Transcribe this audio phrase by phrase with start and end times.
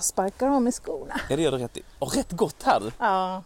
[0.00, 1.20] Jag sparkar av mig skorna.
[1.28, 1.82] Ja, det gör du rätt i.
[1.98, 2.92] Och rätt gott här du.
[2.98, 3.42] Ja,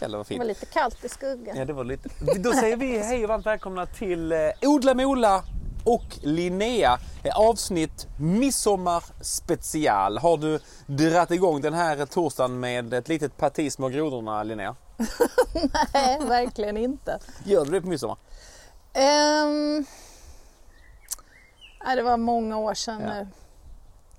[0.00, 0.46] Jävlar vad det var fint.
[0.46, 1.56] lite kallt i skuggan.
[1.56, 2.08] Ja, det var lite.
[2.38, 5.42] Då säger vi hej och varmt välkomna till eh, Odla med Ola
[5.84, 6.98] och Linnea.
[7.24, 10.18] Eh, Avsnitt Midsommar special.
[10.18, 14.76] Har du dratt igång den här torsdagen med ett litet parti små grodorna Linnea?
[15.94, 17.18] Nej, verkligen inte.
[17.44, 18.16] Gör du det på midsommar?
[18.94, 19.86] Um,
[21.84, 23.14] nej, det var många år sedan Ja.
[23.14, 23.26] nu.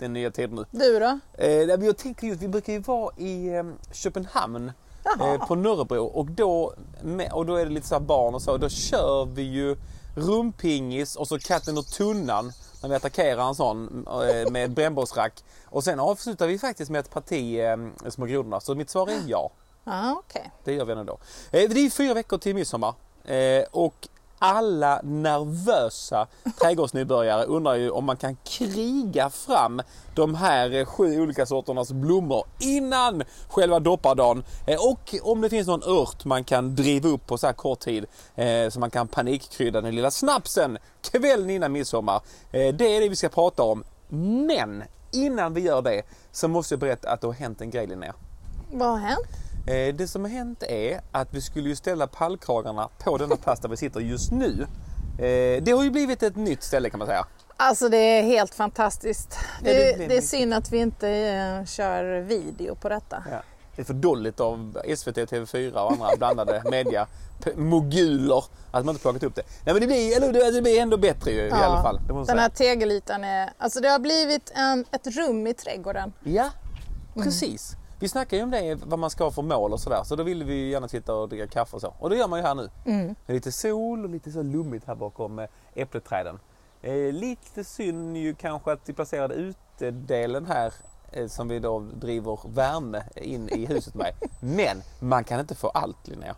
[0.00, 0.64] Det är nya tider nu.
[0.70, 1.18] Du då?
[1.34, 4.72] Eh, jag tänker just, vi brukar ju vara i eh, Köpenhamn
[5.20, 6.74] eh, på Nörrebro och då,
[7.32, 8.56] och då är det lite så här barn och så.
[8.56, 9.76] Då kör vi ju
[10.16, 15.44] rumpingis och så katten och tunnan när vi attackerar en sån eh, med brännbollsrack.
[15.64, 18.60] Och sen avslutar vi faktiskt med ett parti eh, Små grodorna.
[18.60, 19.50] Så mitt svar är ja.
[19.84, 20.50] Ja, okej.
[20.64, 21.18] Det gör vi ändå.
[21.50, 22.94] Eh, det är fyra veckor till midsommar.
[23.24, 24.08] Eh, och
[24.42, 26.26] alla nervösa
[26.60, 29.82] trädgårdsnybörjare undrar ju om man kan kriga fram
[30.14, 34.44] de här sju olika sorternas blommor innan själva doppardagen.
[34.66, 37.80] Eh, och om det finns någon ört man kan driva upp på så här kort
[37.80, 42.20] tid eh, så man kan panikkrydda den lilla snapsen kvällen innan midsommar.
[42.52, 43.84] Eh, det är det vi ska prata om.
[44.46, 44.82] Men
[45.12, 48.14] innan vi gör det så måste jag berätta att det har hänt en grej Linnea.
[48.72, 49.49] Vad har hänt?
[49.66, 53.60] Eh, Det som har hänt är att vi skulle ju ställa pallkragarna på denna plats
[53.60, 54.66] där vi sitter just nu.
[55.18, 57.26] Eh, Det har ju blivit ett nytt ställe kan man säga.
[57.56, 59.38] Alltså det är helt fantastiskt.
[59.64, 63.24] Ja, Det, det det, blir är synd att vi inte eh, kör video på detta.
[63.30, 63.42] Ja.
[63.76, 67.06] Det är för dåligt av SVT, TV4 och andra blandade media
[67.56, 69.42] moguler att man inte plockat upp det.
[69.64, 72.00] Nej men det blir, eller, det- det blir ändå bättre ju, i alla fall.
[72.08, 73.50] Det den här tegelytan är...
[73.58, 76.12] Alltså det har blivit en, ett rum i trädgården.
[76.24, 76.50] Ja,
[77.14, 77.76] precis.
[78.00, 80.02] Vi snackar ju om det, vad man ska ha för mål och sådär.
[80.04, 81.94] Så då ville vi ju gärna sitta och dricka kaffe och så.
[81.98, 82.70] Och det gör man ju här nu.
[82.86, 83.14] Mm.
[83.26, 86.38] Lite sol och lite så lummigt här bakom eh, äppelträden.
[86.82, 90.72] Eh, lite synd ju kanske att vi placerade utedelen här
[91.12, 94.12] eh, som vi då driver värme in i huset med.
[94.40, 96.36] Men man kan inte få allt Linnea.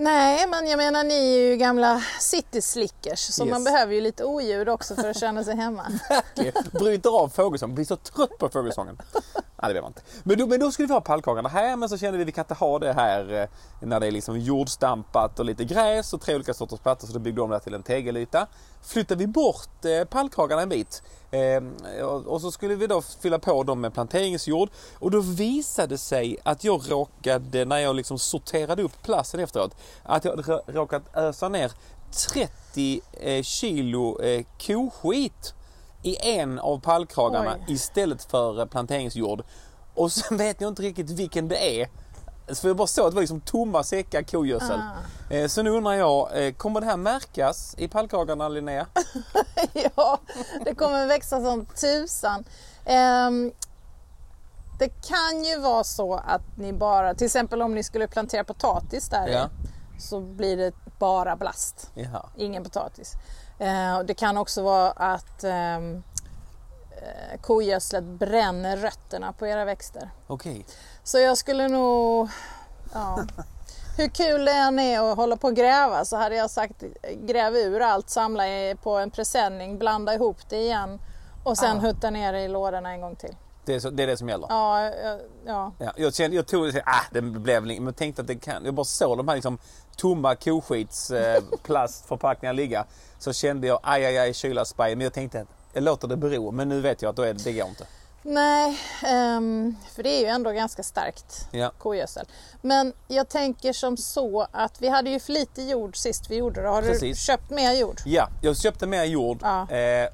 [0.00, 3.50] Nej, men jag menar ni är ju gamla city slickers så Yes.
[3.50, 5.86] man behöver ju lite oljud också för att känna sig hemma.
[6.72, 8.98] Bryter av fågelsången, blir så trött på fågelsången.
[9.24, 10.02] Nej det vet man inte.
[10.22, 12.32] Men då, men då skulle vi ha pallkragarna här men så kände vi att vi
[12.32, 13.48] kan inte ha det här eh,
[13.86, 17.18] när det är liksom jordstampat och lite gräs och tre olika sorters plattor så då
[17.18, 18.46] byggde de det till en tegelyta.
[18.82, 23.62] Flyttar vi bort eh, pallkragarna en bit eh, och, så skulle vi då fylla på
[23.62, 28.82] dem med planteringsjord och då visade det sig att jag råkade när jag liksom sorterade
[28.82, 31.72] upp plasten efteråt att jag hade råkat ösa ner
[32.32, 35.54] 30 eh, kilo eh, koskit
[36.02, 37.74] i en av pallkragarna Oj.
[37.74, 39.42] istället för eh, planteringsjord.
[39.94, 41.88] Och sen vet jag inte riktigt vilken det är.
[42.54, 44.80] För jag bara såg att det var liksom tomma säckar kogödsel.
[44.80, 45.34] Ah.
[45.34, 48.86] Eh, Så nu undrar jag, eh, kommer det här märkas i pallkragarna Linnea?
[49.96, 50.18] ja,
[50.64, 52.44] det kommer växa som tusan.
[52.84, 53.52] Ehm,
[54.78, 59.08] det kan ju vara så att ni bara, till exempel om ni skulle plantera potatis
[59.08, 59.48] där Ja.
[59.98, 61.90] så blir det bara blast.
[61.94, 62.26] Jaha.
[62.36, 63.14] Ingen potatis.
[63.58, 66.02] Eh, det kan också vara att ehm,
[66.90, 70.10] eh, kogödslet bränner rötterna på era växter.
[70.26, 70.66] Okej.
[71.04, 72.28] Så jag skulle nog...
[72.92, 73.24] Ja.
[73.96, 76.82] Hur kul det än är att hålla på och gräva så hade jag sagt
[77.14, 78.44] gräv ur allt, samla
[78.82, 81.00] på en presenning, blanda ihop det igen
[81.44, 81.80] och sen Ah.
[81.80, 83.36] hutta ner det i lådorna en gång till.
[83.64, 84.46] Det, är så, det är det som gäller?
[84.50, 85.72] Ja, ja, ja.
[85.78, 88.64] Ja, jag, kände, jag tog ah, det blev men tänkte att det kan.
[88.64, 89.58] Jag bara såg de här liksom
[89.96, 92.84] tomma koskits eh, ligga.
[93.18, 94.96] Så kände jag aj, aj, aj, kylarspray.
[94.96, 96.50] Men jag tänkte att jag låter det bero.
[96.50, 97.86] Men nu vet jag att då är det, det går inte.
[98.22, 101.72] Nej, ehm, för det är ju ändå ganska starkt Ja.
[101.78, 102.26] kogödsel.
[102.62, 106.62] Men jag tänker som så att vi hade ju för lite jord sist vi gjorde
[106.62, 106.68] det.
[106.68, 107.20] Har du Precis.
[107.20, 108.00] köpt mer jord?
[108.04, 109.38] Ja, jag köpte mer jord.
[109.42, 109.70] Ja.
[109.70, 110.08] Eh,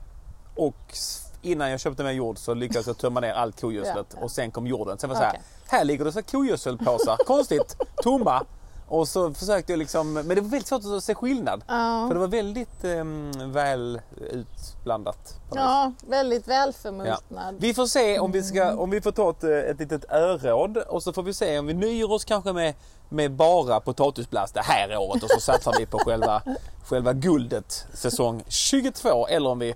[0.56, 0.94] och
[1.42, 4.06] innan jag köpte mer jord så lyckades jag tömma ner allt kogödslet.
[4.14, 4.20] Ja.
[4.24, 4.98] Och sen kom jorden.
[4.98, 5.40] Sen var det så Okej.
[5.68, 7.16] här, här ligger det så kogödselpåsar.
[7.26, 8.44] Konstigt, tomma.
[8.88, 11.64] Och så försökte jag liksom, men det var väldigt svårt att se skillnad.
[11.68, 12.04] Ja.
[12.08, 15.40] För det var väldigt ehm, väl utblandat.
[15.54, 16.52] Ja, väldigt Ja.
[16.54, 17.54] välförmultnad.
[17.58, 21.02] Vi får se om vi, ska, om vi får ta ett, ett litet öråd och
[21.02, 22.74] så får vi se om vi nöjer oss kanske med,
[23.08, 26.42] med bara potatisblast det här året och så satsar vi på själva,
[26.86, 29.74] själva guldet säsong 22 eller om vi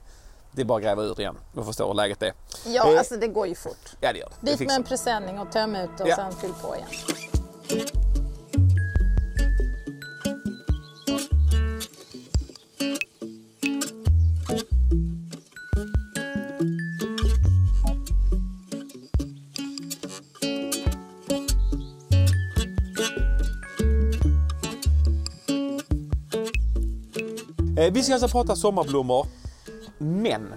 [0.52, 2.32] det är bara att gräva ur igen och förstå hur läget är.
[2.66, 3.96] Ja, Eh, alltså det går ju fort.
[4.00, 4.50] Ja det gör det.
[4.50, 6.16] Dit med en presenning och töm ut och Ja.
[6.16, 6.88] sen fyll på igen.
[27.90, 29.26] Vi ska alltså prata sommarblommor.
[29.98, 30.54] Men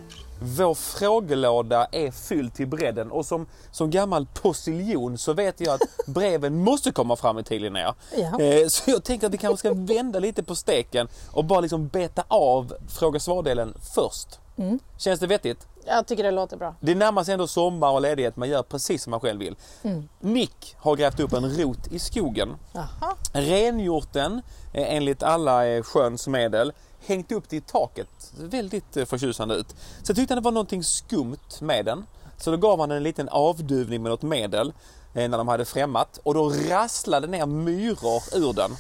[0.57, 5.81] Vår frågelåda är fylld till bredden och som, som gammal postiljon så vet jag att
[6.07, 7.95] breven måste komma fram i tid Linnea.
[8.17, 8.39] Ja.
[8.41, 11.87] Eh, Så jag tänker att vi kanske ska vända lite på steken och bara liksom
[11.87, 14.39] beta av fråga svar-delen först.
[14.57, 14.79] Mm.
[14.97, 15.67] Känns det vettigt?
[15.85, 16.75] Jag tycker det låter bra.
[16.79, 19.55] Det närmar sig ändå sommar och ledighet, man gör precis som man själv vill.
[19.83, 20.09] Mm.
[20.19, 23.15] Nick har grävt upp en rot i skogen, Jaha.
[23.33, 24.41] rengjort den
[24.73, 26.73] eh, enligt alla eh, sköns medel,
[27.05, 28.33] hängt upp det i taket.
[28.37, 29.75] Väldigt eh, förtjusande ut.
[30.03, 32.05] Så tyckte han det var någonting skumt med den.
[32.37, 34.73] Så då gav han en liten avduvning med något medel
[35.13, 38.71] eh, när de hade främmat och då rasslade ner myror ur den.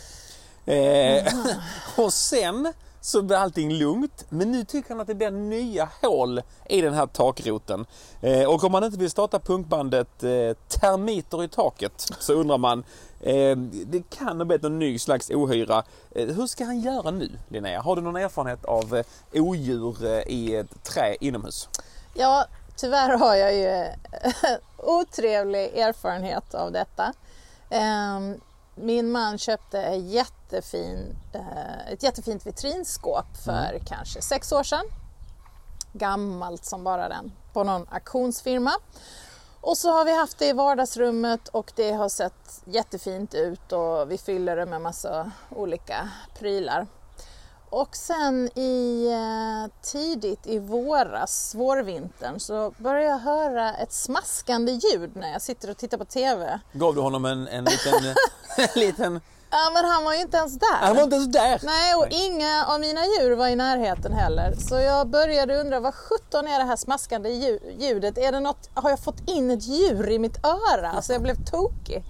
[0.65, 1.33] Eh,
[2.03, 2.73] och sen
[3.03, 4.25] så blir allting lugnt.
[4.29, 7.85] Men nu tycker han att det blir nya hål i den här takroten.
[8.21, 12.83] Eh, och om man inte vill starta punkbandet eh, Termiter i taket så undrar man,
[13.19, 15.83] eh, det kan ha blivit någon ny slags ohyra.
[16.11, 17.81] Eh, hur ska han göra nu Linnea?
[17.81, 21.69] Har du någon erfarenhet av eh, odjur eh, i ett trä inomhus?
[22.13, 22.45] Ja,
[22.75, 23.93] tyvärr har jag ju eh,
[24.77, 27.13] otrevlig erfarenhet av detta.
[27.69, 28.39] Ehm,
[28.75, 34.85] min man köpte en jättefin, eh, ett jättefint vitrinskåp för kanske sex år sedan.
[35.93, 38.71] Gammalt som bara den, på någon auktionsfirma.
[39.61, 44.11] Och så har vi haft det i vardagsrummet och det har sett jättefint ut och
[44.11, 46.09] vi fyller det med massa olika
[46.39, 46.87] prylar.
[47.75, 55.15] Och sen i eh, tidigt i våras, vårvintern, så började jag höra ett smaskande ljud
[55.15, 56.59] när jag sitter och tittar på TV.
[56.73, 57.93] Gav du honom en, en liten...
[58.57, 59.21] en liten
[59.51, 60.77] Ja, men han var ju inte ens där.
[60.79, 61.59] han var inte ens där!
[61.63, 64.55] Nej, och inga av mina djur var i närheten heller.
[64.59, 68.17] Så jag började undra, vad sjutton är det här smaskande lju- ljudet?
[68.17, 70.91] Är det något, har jag fått in ett djur i mitt öra?
[70.91, 72.03] Alltså jag blev tokig.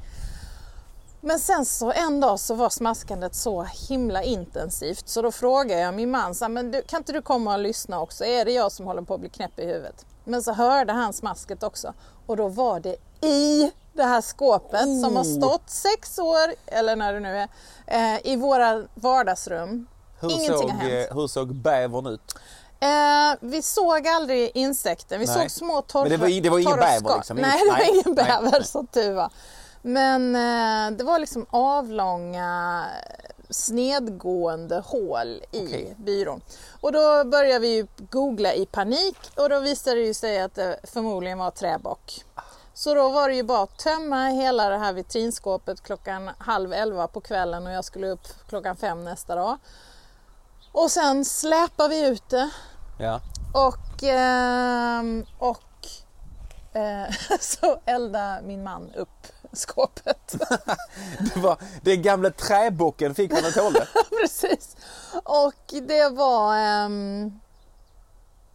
[1.25, 5.93] Men sen så en dag så var smaskandet så himla intensivt så då frågade jag
[5.93, 8.25] min man, så men du, kan inte du komma och lyssna också?
[8.25, 10.05] Är det jag som håller på att bli knäpp i huvudet?
[10.23, 11.93] Men så hörde han smasket också
[12.25, 12.95] och då var det
[13.27, 15.37] i det här skåpet som har Oh.
[15.37, 17.37] stått sex år, eller när det nu
[17.87, 19.87] är, eh, i våra vardagsrum.
[20.19, 21.09] Hur Ingenting såg, har hänt.
[21.11, 22.35] eh, hur såg bävern ut?
[22.79, 25.35] Eh, vi såg aldrig insekter, vi Nej.
[25.41, 27.37] såg små torra Men det var- det var ingen bäver liksom?
[27.37, 29.29] Nej, det var ingen bäver som tur var.
[29.85, 32.85] Men eh, det var liksom avlånga
[33.49, 35.95] snedgående hål i Okej.
[35.97, 36.41] byrån.
[36.81, 40.79] Och då började vi googla i panik och då visade det ju sig att det
[40.83, 42.23] förmodligen var träbock.
[42.73, 47.07] Så då var det ju bara att tömma hela det här vitrinskåpet klockan halv elva
[47.07, 49.57] på kvällen och jag skulle upp klockan fem nästa dag.
[50.71, 52.49] Och sen släpar vi ut det
[52.99, 53.21] Ja.
[53.53, 55.87] och, ehm, och
[56.73, 60.35] eh, så eldade min man upp skåpet.
[61.33, 63.87] Det, var, den gamla träbocken fick vad den tålde.
[64.21, 64.75] Precis.
[65.23, 65.53] Och
[65.87, 66.57] det var...
[66.57, 67.39] ehm,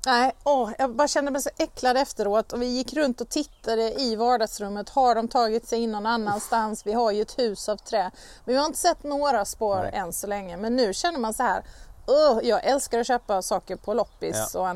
[0.07, 4.01] nej, åh, jag bara kände mig så äcklad efteråt och vi gick runt och tittade
[4.01, 4.89] i vardagsrummet.
[4.89, 6.87] Har de tagit sig in någon annanstans?
[6.87, 8.11] Vi har ju ett hus av trä.
[8.45, 9.91] Men vi har inte sett några spår Nej.
[9.95, 10.57] än så länge.
[10.57, 11.65] Men nu känner man så här.
[12.07, 14.61] "Åh, jag älskar att köpa saker på loppis Ja.
[14.61, 14.69] och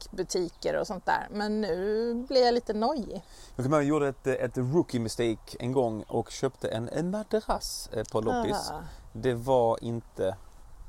[0.00, 1.28] antikbutiker och sånt där.
[1.30, 3.22] Men nu blir jag lite nojig.
[3.56, 7.88] Jag kommer ihåg gjorde ett, ett rookie mistake en gång och köpte en, en madrass
[7.92, 8.70] eh, på loppis.
[8.70, 8.82] Ah.
[9.12, 10.36] Det var inte,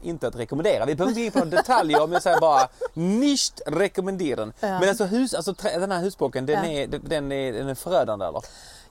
[0.02, 0.86] inte att rekommendera.
[0.86, 4.54] Vi behöver inte gå in på några detaljer men jag säger bara nicht rekommenderen.
[4.60, 4.80] Ja.
[4.80, 6.82] Men alltså, hus, alltså den här husbocken den, Ja.
[6.82, 8.42] är, den, är, den är förödande eller?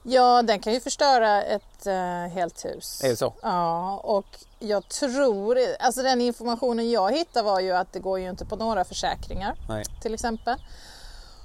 [0.03, 3.03] Ja, den kan ju förstöra ett eh, helt hus.
[3.03, 3.33] Är det så?
[3.41, 4.25] Ja, och
[4.61, 8.55] jag tror, alltså den informationen jag hittade var ju att det går ju inte på
[8.55, 9.83] några försäkringar Nej.
[10.01, 10.55] till exempel.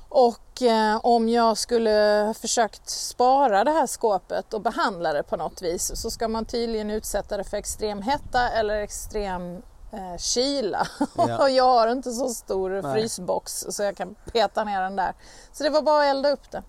[0.08, 5.62] Och eh, om jag skulle försökt spara det här skåpet och behandla det på något
[5.62, 10.88] vis så ska man tydligen utsätta det för extrem hetta eller extrem eh, kyla.
[11.16, 11.38] Ja.
[11.38, 12.92] och jag har inte så stor Nej.
[12.94, 15.12] frysbox så jag kan peta ner den där.
[15.52, 16.62] Så det var bara att elda upp det.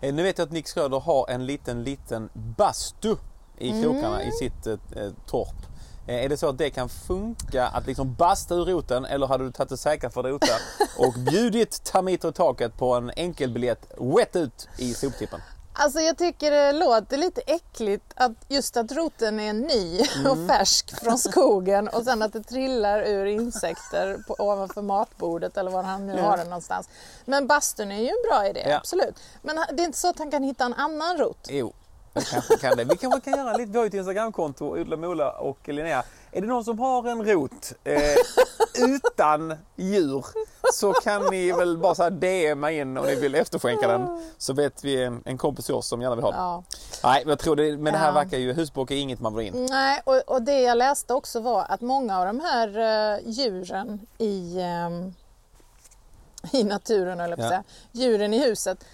[0.00, 3.16] Eh, Nu vet jag att Nick Schröder har en liten, liten bastu
[3.58, 4.28] i krokarna Mm.
[4.28, 4.76] i sitt eh,
[5.26, 5.56] torp.
[6.06, 9.44] Eh, Är det så att det kan funka att liksom basta ur roten eller hade
[9.44, 10.46] du tagit det säkra för rota
[10.98, 15.40] och bjudit termiter i taket på en enkelbiljett wet ut i soptippen?
[15.76, 21.00] Alltså jag tycker det låter lite äckligt att just att roten är ny och färsk
[21.00, 26.06] från skogen och sen att det trillar ur insekter på, ovanför matbordet eller var han
[26.06, 26.88] nu har den någonstans.
[27.24, 28.76] Men bastun är ju en bra idé, Ja.
[28.76, 29.14] absolut.
[29.42, 31.46] Men det är inte så att han kan hitta en annan rot.
[31.50, 31.83] Jo, det
[32.22, 32.84] kanske kan det.
[32.84, 36.04] Vi kanske kan göra lite, vi har ju ett Instagramkonto, Odla Mola och Linnea.
[36.32, 38.00] Är det någon som har en rot eh,
[38.78, 40.26] utan djur
[40.72, 44.22] så kan ni väl bara så här DMa in om ni vill efterskänka den.
[44.38, 46.40] Så vet vi en, kompis till oss som gärna vill ha den.
[46.40, 46.62] Ja.
[47.04, 49.66] Nej, jag tror det, men det här verkar ju, husbock är inget man vill in.
[49.70, 52.68] Nej, och, och det jag läste också var att många av de här
[53.14, 55.14] eh, djuren i, ehm,
[56.52, 57.48] i naturen, eller Ja.
[57.48, 57.64] säga.
[57.92, 58.84] djuren i huset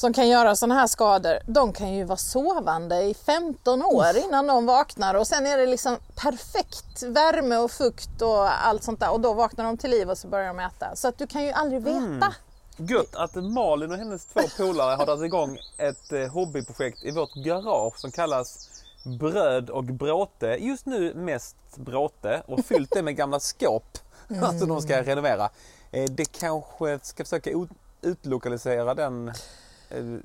[0.00, 4.46] som kan göra sådana här skador, de kan ju vara sovande i 15 år innan
[4.46, 9.10] de vaknar och sen är det liksom perfekt värme och fukt och allt sånt där
[9.12, 10.96] och då vaknar de till liv och så börjar de äta.
[10.96, 11.96] Så att du kan ju aldrig veta.
[11.98, 12.32] Mm.
[12.76, 17.34] Gött att Malin och hennes två polare har dragit igång ett eh, hobbyprojekt i vårt
[17.34, 18.68] garage som kallas
[19.20, 20.46] Bröd och bråte.
[20.46, 23.98] Just nu mest bråte och fyllt det med gamla skåp.
[24.42, 25.48] Alltså de ska renovera.
[25.90, 27.70] Eh, Det kanske ska försöka ut-
[28.02, 29.32] utlokalisera den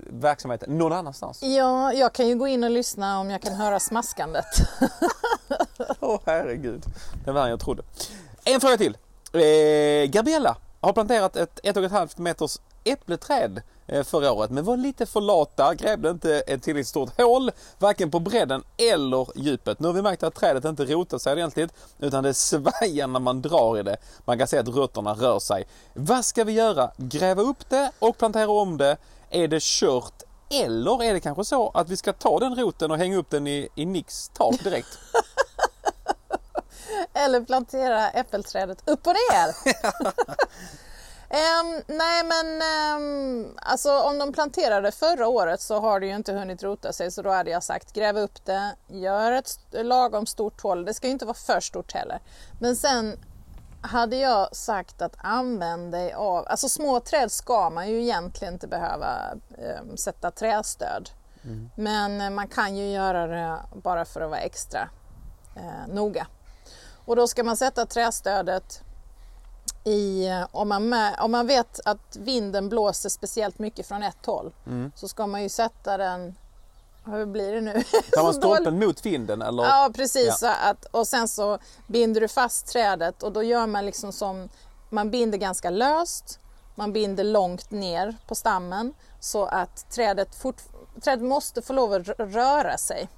[0.10, 1.44] verksamheten någon annanstans.
[1.44, 4.46] Ja, jag kan ju gå in och lyssna om jag kan höra smaskandet.
[6.00, 6.84] Åh herregud.
[7.26, 7.84] Det var värre jag trodde.
[8.44, 8.98] En fråga till.
[9.34, 14.64] Eh, Gabriella har planterat ett ett och ett halvt meters äppleträd eh, förra året men
[14.64, 19.80] var lite för lata, grävde inte ett tillräckligt stort hål varken på bredden eller djupet.
[19.80, 23.42] Nu har vi märkt att trädet inte rotar sig ordentligt utan det svajar när man
[23.42, 23.98] drar i det.
[24.26, 25.68] Man kan se att rötterna rör sig.
[25.94, 26.92] Vad ska vi göra?
[26.98, 28.98] Gräva upp det och plantera om det?
[29.30, 30.24] Är det kört?
[30.50, 33.48] Eller är det kanske så att vi ska ta den roten och hänga upp den
[33.48, 34.88] i, i Nicks tak direkt?
[37.14, 39.56] Eller plantera äppelträdet upp och ner.
[41.30, 46.34] Ehm, nej men ehm, alltså om de planterade förra året så har det ju inte
[46.34, 50.62] hunnit rota sig så då hade jag sagt gräv upp det, gör ett lagom stort
[50.62, 50.86] hål.
[50.86, 52.20] Det ska ju inte vara för stort heller.
[52.60, 53.18] Men sen
[53.86, 58.68] hade jag sagt att använd dig av, alltså små träd ska man ju egentligen inte
[58.68, 59.16] behöva
[59.58, 61.10] ehm, sätta trästöd.
[61.76, 64.90] Men eh, man kan ju göra det bara för att vara extra
[65.56, 66.28] eh, noga.
[67.06, 68.82] Och då ska man sätta trästödet
[69.84, 74.26] i, eh, om man, med, om man vet att vinden blåser speciellt mycket från ett
[74.26, 74.92] håll Mm.
[74.96, 76.36] så ska man ju sätta den,
[77.06, 77.84] hur blir det nu?
[78.12, 79.64] Tar man stolpen mot vinden eller?
[79.64, 80.34] Ja precis, Ja.
[80.34, 84.50] Så att, och sen så binder du fast trädet och då gör man liksom som,
[84.90, 86.40] man binder ganska löst,
[86.76, 90.62] man binder långt ner på stammen så att trädet, fort,
[91.04, 93.10] trädet måste få lov att rö- röra sig.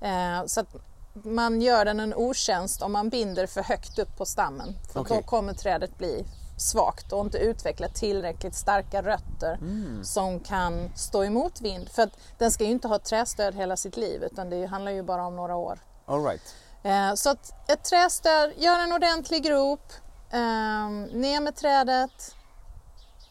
[0.00, 0.76] Eh, så att
[1.24, 4.74] man gör den en otjänst om man binder för högt upp på stammen.
[4.92, 5.16] För Okej.
[5.16, 6.24] då kommer trädet bli
[6.60, 9.58] svagt och inte utveckla tillräckligt starka rötter
[10.04, 11.88] som kan stå emot vind.
[11.88, 15.02] För att den ska ju inte ha trästöd hela sitt liv utan det handlar ju
[15.02, 15.78] bara om några år.
[16.06, 16.54] All right.
[16.82, 19.92] Eh, Så att ett trästöd, gör en ordentlig grop,
[20.32, 22.34] eh, ner med trädet.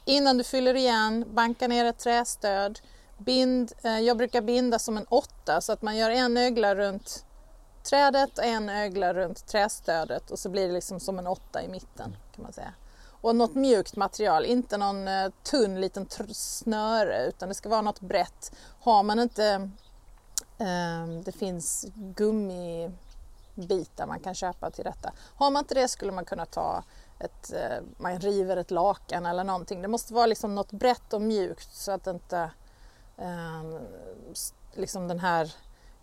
[0.05, 2.79] Innan du fyller igen, banka ner ett trästöd.
[3.17, 7.25] Bind, eh, jag brukar binda som en åtta så att man gör en ögla runt
[7.83, 11.67] trädet och en ögla runt trästödet och så blir det liksom som en åtta i
[11.67, 12.73] mitten kan man säga.
[13.21, 17.81] Och något mjukt material, inte någon eh, tunn liten tr- snöre utan det ska vara
[17.81, 18.51] något brett.
[18.79, 19.69] Har man inte
[20.57, 22.97] eh, det finns gummibitar
[24.07, 25.13] man kan köpa till detta.
[25.35, 26.83] Har man inte det skulle man kunna ta
[27.19, 29.81] ett, eh, man river ett lakan eller någonting.
[29.81, 32.51] Det måste vara liksom något brett och mjukt så att inte
[33.17, 33.79] eh,
[34.73, 35.53] liksom den här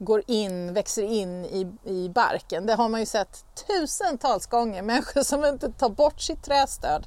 [0.05, 2.67] går in, växer in i, i barken.
[2.67, 7.07] Det har man ju sett tusentals gånger, människor som inte tar bort sitt trästöd.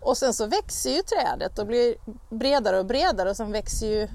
[0.00, 1.94] Och sen så växer ju trädet och blir
[2.30, 4.08] bredare och bredare och sen växer ju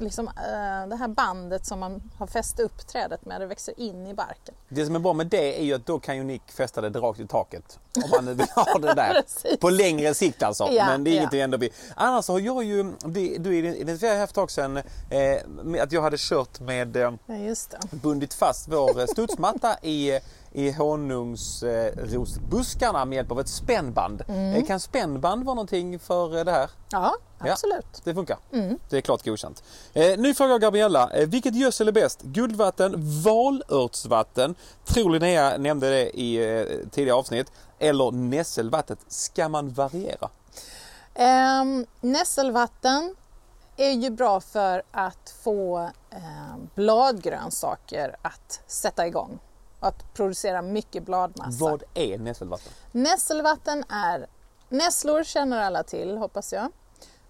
[0.00, 4.06] liksom, eh, det här bandet som man har fäst upp trädet med, det växer in
[4.06, 4.54] i barken.
[4.68, 6.98] Det som är bra med det är ju att då kan ju Nick fästa det
[7.00, 7.78] rakt i taket.
[8.04, 9.22] Om man vill ha det där.
[9.60, 10.68] På längre sikt alltså.
[10.70, 11.20] Ja, Men det är ja.
[11.20, 11.58] inget vi ändå.
[11.94, 16.02] Annars har jag ju, det- du identifierade här för ett tag sedan eh, att jag
[16.02, 17.54] hade kört med eh, Ja,
[17.90, 20.18] bundit fast vår studsmatta i,
[20.52, 24.22] i honungsrosbuskarna med hjälp av ett spännband.
[24.28, 24.54] Mm.
[24.54, 26.70] Eh, Kan spännband vara någonting för eh, det här?
[26.90, 27.14] Ja,
[27.44, 27.52] Ja.
[27.52, 28.00] absolut.
[28.04, 28.38] Det funkar.
[28.52, 28.78] Mm.
[28.88, 29.62] Det är klart godkänt.
[29.92, 31.10] Eh, ny fråga Gabriella.
[31.10, 32.22] Eh, vilket gödsel är bäst?
[32.22, 34.54] Guldvatten, valörtsvatten?
[34.84, 37.52] Tror Linnea nämnde det i eh, tidigare avsnitt.
[37.78, 38.98] Eller nässelvattnet.
[39.08, 40.28] Ska man variera?
[41.14, 43.14] Ehm, nässelvatten
[43.76, 45.78] är ju bra för att få
[46.10, 49.38] ehm, bladgrönsaker att sätta igång.
[49.80, 51.64] Att producera mycket bladmassa.
[51.64, 52.72] Vad är nässelvatten?
[52.92, 54.26] Nässelvatten är,
[54.68, 56.72] nässlor känner alla till hoppas jag.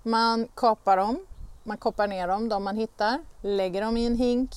[0.03, 1.27] Man kapar dem,
[1.65, 4.51] man koppar ner dem, de man hittar, lägger dem i en hink,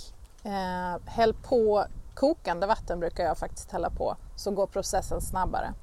[0.44, 1.86] eh, häll på
[2.16, 5.74] kokande vatten brukar jag faktiskt hälla på, så går processen snabbare.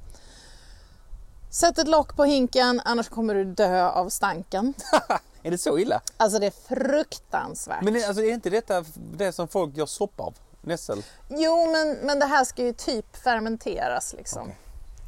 [1.50, 4.74] Sätt ett lock på hinken, annars kommer du dö av stanken.
[5.42, 6.00] Är det så illa?
[6.16, 7.82] Alltså det är fruktansvärt.
[7.82, 10.34] Men är- alltså, är inte detta det som folk gör soppa av?
[10.60, 11.02] Nässel?
[11.28, 14.42] Jo, men, men det här ska ju typ fermenteras liksom.
[14.42, 14.56] Okej.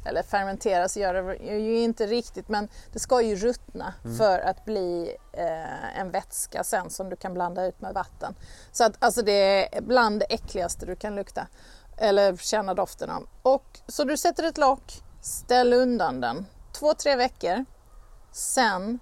[0.05, 5.15] Eller fermenteras gör det ju inte riktigt, men det ska ju ruttna för att bli
[5.33, 8.35] eh, en vätska sen som du kan blanda ut med vatten.
[8.71, 11.47] Så att alltså det är bland det äckligaste du kan lukta
[11.97, 13.27] eller känna doften av.
[13.41, 17.65] Och, så du sätter ett lock, ställ undan den två, tre veckor.
[18.31, 18.99] Sen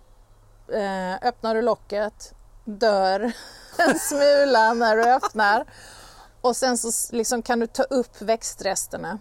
[0.73, 2.33] eh, öppnar du locket,
[2.65, 3.19] dör
[3.77, 5.65] en smula när du öppnar
[6.41, 9.19] och sen så liksom kan du ta upp växtresterna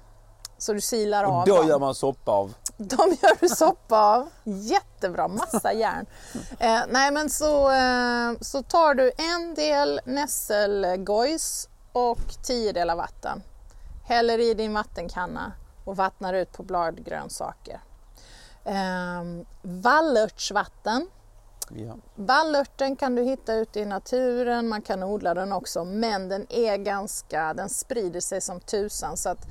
[0.59, 1.69] så du silar av Och då dem.
[1.69, 2.55] gör man soppa av.
[2.77, 4.29] De gör du soppa av.
[4.45, 6.07] Jättebra, massa järn.
[6.59, 13.43] Eh, nej men så, eh, så tar du en del nässelgojs och tio delar vatten.
[14.05, 15.53] Häller i din vattenkanna
[15.85, 17.81] och vattnar ut på bladgrönsaker.
[18.65, 19.23] Eh,
[19.63, 21.09] vallörtsvatten.
[21.77, 21.97] Ja.
[22.15, 26.77] Vallörten kan du hitta ute i naturen, man kan odla den också men den är
[26.77, 29.47] ganska, den sprider sig som tusan så att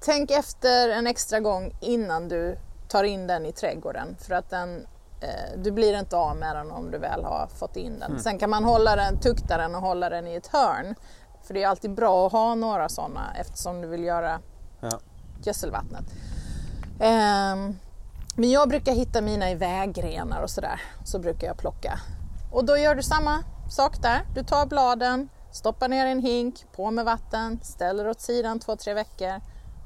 [0.00, 2.56] tänk efter en extra gång innan du
[2.88, 4.86] tar in den i trädgården för att den,
[5.20, 8.20] eh, du blir inte av med den om du väl har fått in den.
[8.20, 10.94] Sen kan man hålla den, tukta den och hålla den i ett hörn
[11.42, 14.40] för det är alltid bra att ha några sådana eftersom du vill göra
[14.80, 15.00] Ja.
[15.44, 16.04] gödselvattnet.
[17.00, 17.76] Ehm,
[18.36, 20.82] men jag brukar hitta mina i vägrenar och sådär.
[21.04, 22.00] Så brukar jag plocka.
[22.52, 24.26] Och då gör du samma sak där.
[24.34, 28.76] Du tar bladen, stoppar ner i en hink, på med vatten, ställer åt sidan två,
[28.76, 29.40] tre veckor,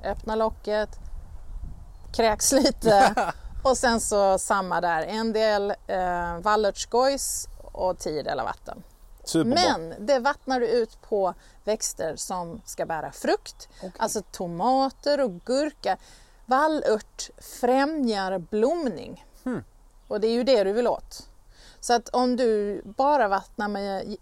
[0.04, 0.98] öppnar locket,
[2.12, 3.14] kräks lite
[3.64, 5.02] och sen så samma där.
[5.02, 8.82] En del eh, vallörtsgojs och tio delar vatten.
[9.24, 9.60] Superbra.
[9.78, 15.96] Men det vattnar du ut på växter som ska bära frukt, alltså tomater och gurka.
[16.48, 19.64] Vallört främjar blomning Hmm.
[20.08, 21.28] och det är ju det du vill åt.
[21.80, 24.16] Så att om du bara vattnar med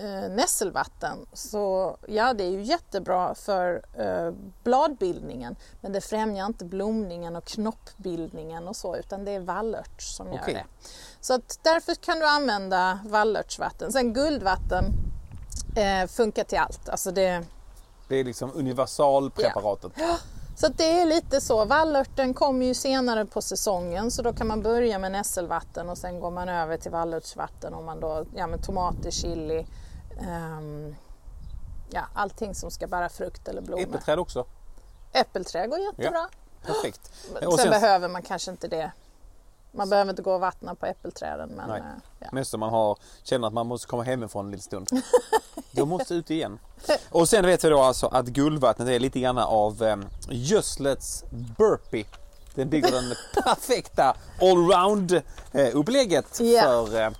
[0.00, 4.32] eh, nässelvatten så ja, det är ju jättebra för eh,
[4.64, 10.32] bladbildningen men det främjar inte blomningen och knoppbildningen och så utan det är vallört som
[10.32, 10.64] gör det.
[11.20, 13.92] Så att därför kan du använda vallörtsvatten.
[13.92, 14.84] Sen guldvatten
[15.76, 16.88] eh, funkar till allt.
[16.88, 17.44] Alltså det,
[18.08, 19.92] Det är liksom universalpreparatet.
[20.62, 21.64] Så det är lite så.
[21.64, 26.20] Vallörten kommer ju senare på säsongen så då kan man börja med nässelvatten och sen
[26.20, 29.66] går man över till vallörtsvatten om man då, ja men tomater, chili,
[30.20, 30.94] ehm,
[31.90, 33.82] ja allting som ska bära frukt eller blommor.
[33.84, 34.46] Äppelträd också.
[35.12, 36.28] Äppelträd går jättebra.
[36.66, 37.10] Perfekt.
[37.38, 38.92] Sen, Och sen- behöver man kanske inte det.
[39.74, 41.78] Man behöver inte gå och vattna på äppelträden men Nej.
[41.80, 41.84] eh,
[42.18, 42.28] ja.
[42.32, 44.90] Mest om man har, känner att man måste komma hemifrån en liten stund.
[45.70, 46.58] Då måste ut igen.
[47.10, 52.04] Och sen vet vi då alltså att guldvattnet är lite grann av um, gödslets burpee.
[52.54, 55.12] Den bygger den perfekta allround
[55.52, 55.82] eh, Ja.
[56.62, 57.10] för, eh,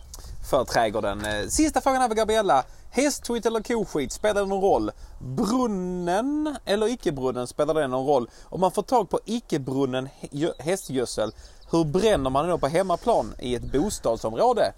[0.50, 1.50] för trädgården.
[1.50, 2.64] Sista frågan här för Gabriella.
[2.90, 4.90] Hästskit eller koskit, spelar det någon roll?
[5.20, 8.30] Brunnen eller icke-brunnen, spelar det någon roll?
[8.44, 11.32] Om man får tag på icke-brunnen hä- hästgödsel,
[11.72, 14.72] hur bränner man då på hemmaplan i ett bostadsområde?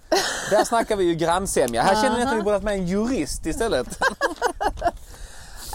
[0.50, 1.82] Där snackar vi ju grannsämja.
[1.82, 3.98] Här känner jag att vi borde haft med en jurist istället.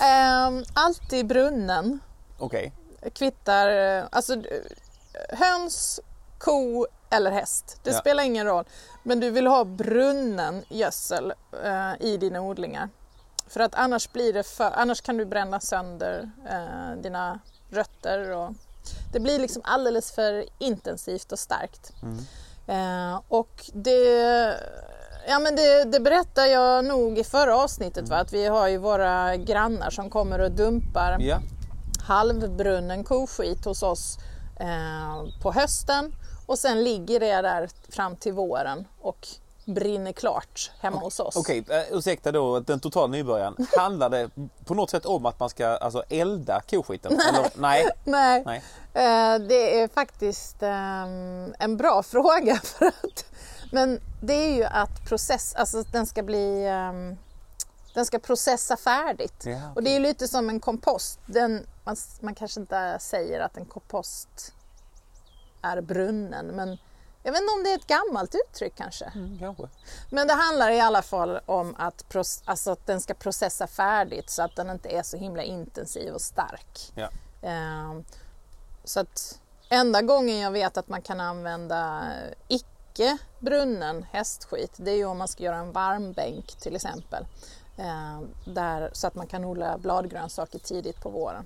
[0.02, 2.00] Ehm, alltid brunnen.
[2.38, 2.74] Okej.
[3.14, 4.42] kvittar, eh, alltså eh,
[5.38, 6.00] höns,
[6.38, 7.80] ko eller häst.
[7.84, 8.00] Det Ja.
[8.00, 8.66] spelar ingen roll.
[9.04, 12.90] Men du vill ha brunnen gödsel eh, i dina odlingar.
[13.48, 18.50] För att annars blir det för, annars kan du bränna sönder eh, dina rötter och
[19.12, 21.94] det blir liksom alldeles för intensivt och starkt.
[22.68, 24.56] Eh, och det,
[25.28, 28.16] ja, men det, det berättar jag nog i förra avsnittet va?
[28.18, 31.40] att vi har ju våra grannar som kommer och dumpar Ja.
[32.04, 34.18] halvbrunnen koskit hos oss
[34.60, 39.28] eh, på hösten och sen ligger det där fram till våren och
[39.70, 41.36] brinner klart hemma hos oss.
[41.36, 43.56] Okej, eh, ursäkta då den totala nybörjaren.
[43.78, 44.30] Handlar det
[44.66, 47.12] på något sätt om att man ska alltså, elda koskiten?
[47.16, 47.30] Nej.
[47.30, 47.90] Eller, nej.
[48.04, 48.58] Nej, nej.
[49.34, 52.56] eh, det är faktiskt ehm, en bra fråga.
[52.64, 53.26] För att,
[53.72, 57.18] men det är ju att process, alltså den ska bli ehm,
[57.94, 59.44] den ska processa färdigt.
[59.46, 59.62] Ja, okej.
[59.76, 61.20] Och det är ju lite som en kompost.
[61.26, 64.54] Den, man, man kanske inte säger att en kompost
[65.62, 66.78] är brunnen men
[67.24, 69.06] jag vet inte om det är ett gammalt uttryck kanske.
[69.06, 69.68] Mm, kanske.
[70.10, 74.42] Men det handlar i alla fall om att, alltså att den ska processa färdigt så
[74.44, 76.92] att den inte är så himla intensiv och stark.
[76.96, 77.10] Ja.
[77.42, 78.04] Ehm,
[78.84, 82.10] så att enda gången jag vet att man kan använda
[82.48, 87.26] icke brunnen hästskit det är ju om man ska göra en varmbänk till exempel.
[87.78, 91.46] Ehm, där, så att man kan odla bladgrönsaker tidigt på våren.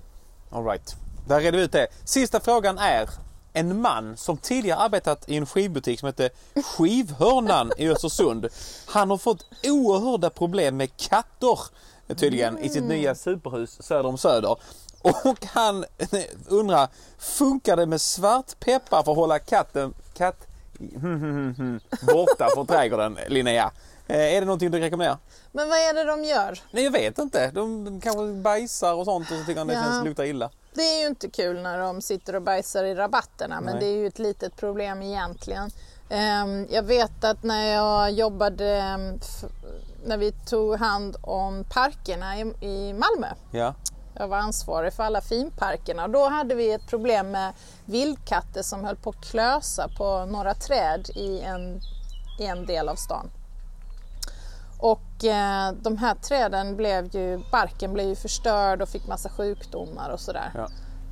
[0.50, 0.96] All right.
[1.28, 1.86] Där redde vi ut det.
[2.04, 3.08] Sista frågan är
[3.56, 6.30] en man som tidigare arbetat i en skivbutik som hette
[6.64, 8.48] Skivhörnan i Östersund.
[8.86, 11.58] Han har fått oerhörda problem med katter
[12.16, 14.56] tydligen i sitt nya superhus söder om Söder.
[15.02, 15.84] Och han
[16.48, 16.88] undrar,
[17.18, 20.46] funkar det med svartpeppar för att hålla katten katt,
[22.14, 23.70] borta från trädgården Linnea?
[24.06, 25.18] Eh, Är det någonting du rekommenderar?
[25.52, 26.58] Men vad är det de gör?
[26.70, 27.50] Nej jag vet inte.
[27.50, 29.82] De kanske bajsar och sånt och så tycker han det Ja.
[29.82, 30.50] känns luktar illa.
[30.74, 33.80] Det är ju inte kul när de sitter och bajsar i rabatterna men Nej.
[33.80, 35.70] det är ju ett litet problem egentligen.
[36.08, 39.20] Ehm, Jag vet att när jag jobbade, ehm,
[40.04, 43.28] när vi tog hand om parkerna i, i Malmö.
[43.50, 43.74] Ja.
[44.16, 47.52] Jag var ansvarig för alla finparkerna och då hade vi ett problem med
[47.84, 51.80] vildkatter som höll på att klösa på några träd i en,
[52.40, 53.30] i en del av stan.
[54.78, 60.10] Och eh, de här träden blev ju, barken blev ju förstörd och fick massa sjukdomar
[60.10, 60.50] och sådär.
[60.54, 60.68] Ja.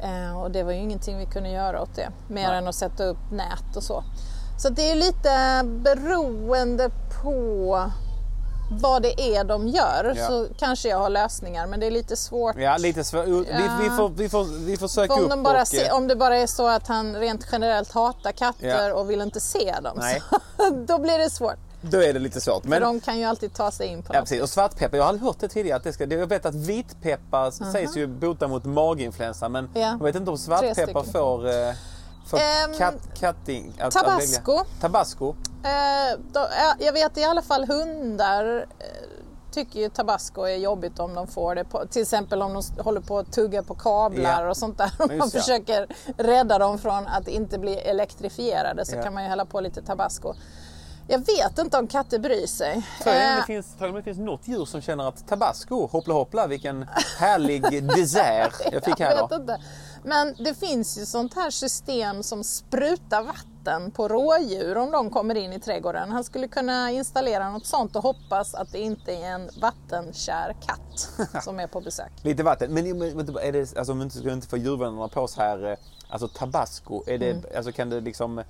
[0.07, 2.59] Eh, och det var ju ingenting vi kunde göra åt det, mer Nej.
[2.59, 4.05] än att sätta upp nät och så.
[4.59, 6.90] Så det är lite beroende
[7.22, 7.90] på
[8.81, 10.27] vad det är de gör Ja.
[10.27, 12.57] så kanske jag har lösningar men det är lite svårt.
[12.59, 13.27] Ja, lite svårt.
[13.27, 13.44] Vi,
[13.83, 15.68] vi, får, vi, får, vi får söka Om, upp de bara och...
[15.68, 18.94] se, eh, om det bara är så att han rent generellt hatar katter Ja.
[18.94, 20.01] och vill inte se dem,
[20.87, 21.59] då blir det svårt.
[21.82, 22.62] Då är det lite svårt.
[22.62, 24.28] För Men, de kan ju alltid ta sig in på ja, något.
[24.28, 24.42] precis.
[24.42, 25.76] Och svartpeppar, jag har aldrig hört det tidigare.
[25.76, 29.80] Att det ska, jag vet att vitpeppar sägs ju bota mot maginfluensa men Ja.
[29.80, 31.74] jag vet inte om svartpeppar får, eh,
[32.32, 33.72] Ehm, katt, katting...
[33.80, 34.52] Att, Tabasco.
[34.58, 34.80] Att.
[34.80, 35.34] Tabasco.
[35.64, 38.86] Eh, då, ja, jag vet i alla fall hundar eh,
[39.52, 41.64] tycker ju tabasco är jobbigt om de får det.
[41.64, 44.50] På, till exempel om de håller på att tugga på kablar Ja.
[44.50, 44.92] och sånt där.
[45.10, 49.02] Om man försöker rädda dem från att inte bli elektrifierade så Ja.
[49.02, 50.34] kan man ju hälla på lite tabasco.
[51.12, 52.83] Jag vet inte om katter bryr sig.
[53.03, 55.87] Frågan om Eh, det finns, är om det finns något djur som känner att tabasco,
[55.87, 56.87] hoppla hoppla vilken
[57.18, 57.62] härlig
[57.96, 59.37] dessert jag fick här Jag vet då.
[59.37, 59.61] inte.
[60.05, 65.35] Men det finns ju sånt här system som sprutar vatten på rådjur om de kommer
[65.35, 66.11] in i trädgården.
[66.12, 71.09] Han skulle kunna installera något sånt och hoppas att det inte är en vattenkär katt
[71.44, 72.12] som är på besök.
[72.22, 72.75] Lite vatten.
[72.75, 75.70] Men, är det, alltså, om vi inte ska inte få djurvännerna på oss här.
[75.72, 75.77] eh,
[76.09, 77.44] Alltså tabasco, är det, Mm.
[77.57, 78.42] alltså, kan du liksom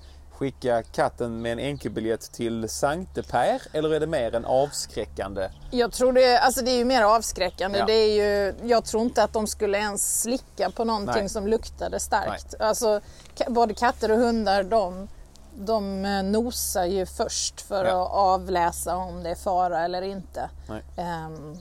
[0.43, 3.61] skicka katten med en enkelbiljett till Sankte Per?
[3.73, 5.49] Eller är det mer en avskräckande?
[5.71, 7.79] Jag tror det, alltså det är ju mer avskräckande.
[7.79, 7.85] Ja.
[7.85, 11.29] Det är ju, jag tror inte att de skulle ens slicka på någonting Nej.
[11.29, 12.55] som luktade starkt.
[12.59, 13.01] Alltså,
[13.47, 15.07] både katter och hundar de,
[15.55, 18.05] de eh, nosar ju först för Ja.
[18.05, 20.49] att avläsa om det är fara eller inte.
[20.97, 21.57] Ehm,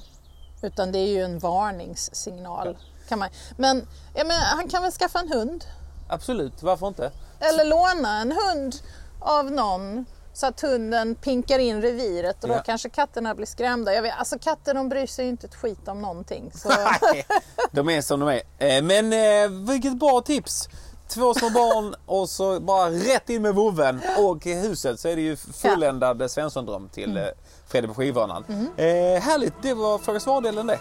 [0.63, 2.79] utan det är ju en varningssignal.
[3.09, 5.65] Kan man, men, ja, men han kan väl skaffa en hund?
[6.09, 7.11] Absolut, varför inte?
[7.49, 8.75] Eller låna en hund
[9.21, 12.63] av någon så att hunden pinkar in reviret och då Ja.
[12.67, 13.95] kanske katterna blir skrämda.
[13.95, 16.51] Jag vet, alltså katter de bryr sig ju inte ett skit om någonting.
[16.55, 16.69] Så,
[17.03, 17.27] Nej,
[17.73, 18.43] de är som de är.
[18.59, 20.69] Eh, Men eh, vilket bra tips!
[21.09, 25.23] Två små barn och så bara rätt in med vovven och huset så är det
[25.23, 27.23] ju fulländad Svensson-dröm till Mm.
[27.25, 27.29] eh,
[27.67, 28.45] Fredrik på skivhörnan.
[28.77, 28.87] Eh,
[29.23, 30.79] härligt, det var fråga svar-delen det.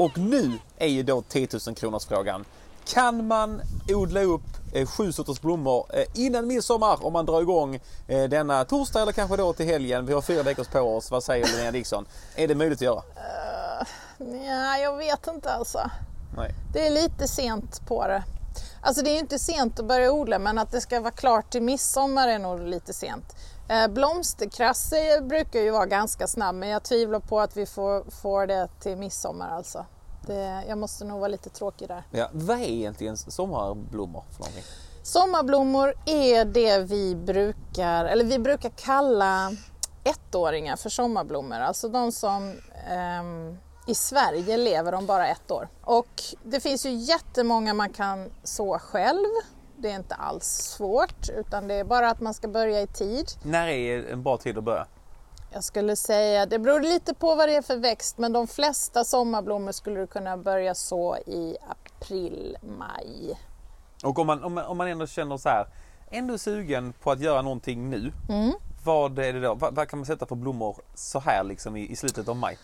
[0.00, 2.44] Och nu är ju då 10 000 kronors frågan.
[2.84, 7.80] Kan man odla upp eh, sju sorters blommor eh, innan midsommar om man drar igång
[8.08, 10.06] eh, denna torsdag eller kanske då till helgen?
[10.06, 11.10] Vi har fyra veckor på oss.
[11.10, 12.06] Vad säger Linnea Dixon?
[12.34, 13.02] Är det möjligt att göra?
[14.46, 15.90] ja, jag vet inte alltså.
[16.36, 16.54] Nej.
[16.72, 18.22] Det är lite sent på det.
[18.80, 21.50] Alltså det är ju inte sent att börja odla men att det ska vara klart
[21.50, 23.36] till midsommar är nog lite sent.
[23.70, 28.46] Eh, blomsterkrasse brukar ju vara ganska snabb men jag tvivlar på att vi får, får
[28.46, 29.84] det till midsommar alltså.
[30.26, 32.02] Det, jag måste nog vara lite tråkig där.
[32.10, 34.64] Ja, vad är egentligen sommarblommor för någonting?
[35.02, 39.52] Sommarblommor är det vi brukar, eller vi brukar kalla
[40.04, 41.56] ettåringar för sommarblommor.
[41.56, 45.68] Alltså de som ehm, i Sverige lever de bara ett år.
[45.84, 49.26] Och det finns ju jättemånga man kan så själv.
[49.80, 53.26] Det är inte alls svårt utan det är bara att man ska börja i tid.
[53.42, 54.86] När är en bra tid att börja?
[55.52, 59.04] Jag skulle säga, det beror lite på vad det är för växt men de flesta
[59.04, 63.40] sommarblommor skulle du kunna börja så i april, maj.
[64.04, 65.66] Och om man, om man, om man ändå känner så här,
[66.10, 68.12] ändå sugen på att göra någonting nu.
[68.28, 68.52] Mm.
[68.84, 69.54] Vad är det då?
[69.54, 72.58] Vad, vad kan man sätta för blommor så här liksom i, i slutet av maj?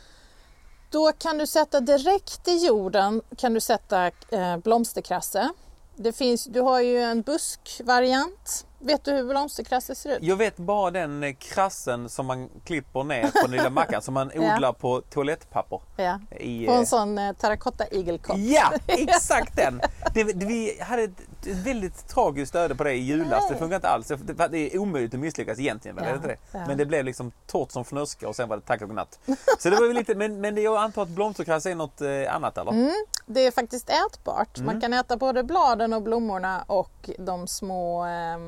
[0.91, 5.51] Då kan du sätta direkt i jorden kan du sätta eh, blomsterkrasse.
[5.97, 8.67] Det finns, du har ju en buskvariant.
[8.79, 10.23] Vet du hur blomsterkrasse ser ut?
[10.23, 14.15] Jag vet bara den eh, krassen som man klipper ner på den lilla mackan som
[14.15, 14.57] man Ja.
[14.57, 15.81] odlar på toalettpapper.
[15.97, 16.21] Ja.
[16.41, 18.39] I, På eh, en sån eh, terrakotta-igelkott.
[18.39, 19.81] Ja, exakt den!
[20.15, 23.49] Det, det, vi hade ett väldigt tragiskt öde på det i julas.
[23.49, 24.07] Det funkar inte alls.
[24.09, 25.99] Det, det är omöjligt att misslyckas egentligen.
[26.03, 26.37] Ja, det det?
[26.53, 26.67] ja.
[26.67, 29.19] Men det blev liksom torrt som fnöske och sen var det tack och godnatt.
[29.59, 32.73] Så det var lite, men, men jag antar att blomsterkrass är något eh, annat eller?
[32.73, 32.93] Mm.
[33.27, 34.59] Det är faktiskt ätbart.
[34.59, 34.67] Mm.
[34.67, 38.39] Man kan äta både bladen och blommorna och de små eh,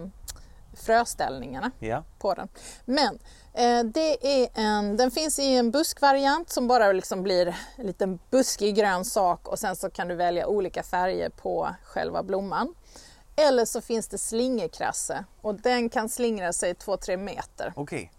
[0.77, 2.03] fröställningarna Ja.
[2.18, 2.48] på den.
[2.85, 3.18] Men
[3.85, 8.77] det är en, den finns i en buskvariant som bara liksom blir en liten buskig
[8.77, 12.75] grön sak och sen så kan du välja olika färger på själva blomman.
[13.37, 17.73] Eller så finns det slingerkrasse och den kan slingra sig 2-3 meter.
[17.77, 18.12] Okej.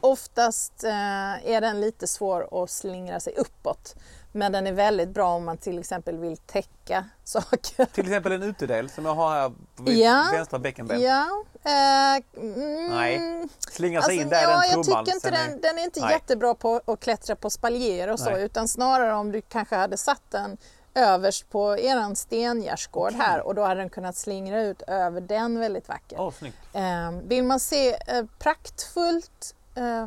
[0.00, 3.94] Oftast eh, är den lite svår att slingra sig uppåt.
[4.32, 7.84] Men den är väldigt bra om man till exempel vill täcka saker.
[7.84, 10.28] Till exempel en utedel som jag har här vid Ja.
[10.32, 11.00] vänstra bäckenben.
[11.00, 11.26] Ja,
[11.64, 15.04] eh, mm, Nej, Slinga sig Alltså, in där ja, den jag trumman.
[15.04, 16.12] tycker inte Sen är- den, den är inte Nej.
[16.12, 18.42] jättebra på att klättra på spaljer och så Nej.
[18.42, 20.56] utan snarare om du kanske hade satt den
[20.94, 25.88] överst på eran stengärdsgård här och då hade den kunnat slingra ut över den väldigt
[25.88, 26.34] vackert.
[26.38, 26.56] Snyggt.
[26.72, 30.06] Eh, vill man se eh, praktfullt eh,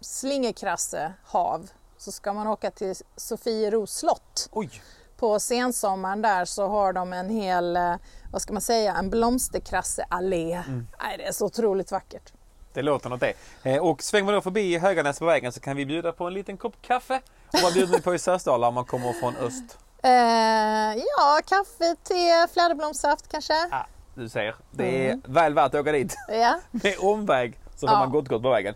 [0.00, 1.70] slingerkrassehav
[2.02, 4.48] så ska man åka till Sofieros slott.
[4.52, 4.70] Oj,
[5.16, 7.94] På sensommaren där så har de en hel, eh,
[8.32, 10.52] vad ska man säga, en blomsterkrasseallé.
[10.52, 10.86] Mm.
[11.02, 12.32] Nej, det är så otroligt vackert.
[12.72, 13.34] det låter något det.
[13.62, 16.34] Eh, Och svänger man då förbi Höganäs på vägen så kan vi bjuda på en
[16.34, 17.20] liten kopp kaffe.
[17.52, 19.78] Och vad bjuder ni på i Sösdala om man kommer från öst?
[20.02, 20.10] Eh,
[20.96, 23.54] ja, kaffe, te, fläderblomssaft kanske.
[23.70, 26.16] Ah, du ser, det är väl värt att åka dit.
[26.28, 26.60] Ja.
[26.70, 27.98] Med omväg så har Ja.
[28.00, 28.74] man gått gott på vägen.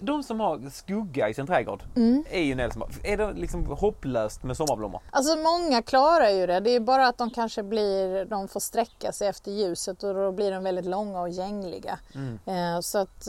[0.00, 2.24] De som har skugga i sin trädgård Mm.
[2.30, 5.00] är ju en som Är det liksom hopplöst med sommarblommor?
[5.10, 6.60] Alltså många klarar ju det.
[6.60, 10.32] Det är bara att de kanske blir, de får sträcka sig efter ljuset och då
[10.32, 11.98] blir de väldigt långa och gängliga.
[12.46, 13.22] Eh, så att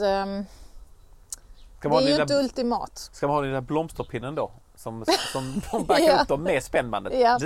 [1.78, 2.98] Ska det är ju den inte ultimat.
[3.12, 4.50] ska man ha den där blomsterpinnen då?
[4.76, 6.22] Som, som de backar Ja.
[6.22, 7.12] upp dem med spännbandet?
[7.20, 7.38] Ja.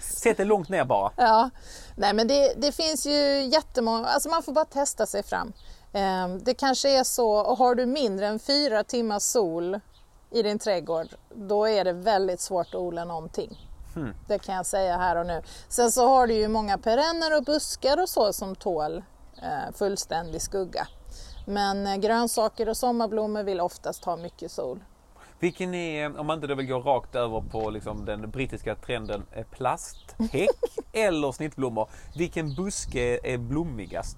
[0.00, 1.10] Sätt det långt ner bara.
[1.16, 1.50] Ja,
[1.96, 5.52] nej men det, det finns ju jättemånga, alltså man får bara testa sig fram.
[5.94, 9.80] Ehm, Det kanske är så, och har du mindre än fyra timmars sol
[10.30, 13.68] i din trädgård, då är det väldigt svårt att odla någonting.
[13.94, 14.14] Hmm.
[14.28, 15.42] Det kan jag säga här och nu.
[15.68, 19.02] Sen så har du ju många perenner och buskar och så som tål
[19.42, 20.86] eh, fullständig skugga.
[21.46, 24.84] Men eh, grönsaker och sommarblommor vill oftast ha mycket sol.
[25.40, 29.22] Vilken är, om man inte då vill gå rakt över på liksom den brittiska trenden
[29.50, 30.50] plasthäck
[30.92, 31.88] eller snittblommor.
[32.16, 34.16] Vilken buske är blommigast?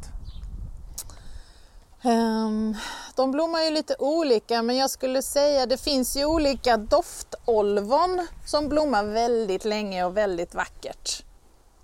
[2.06, 2.74] Ehm,
[3.16, 8.68] de blommar ju lite olika men jag skulle säga det finns ju olika doftolvon som
[8.68, 11.22] blommar väldigt länge och väldigt vackert.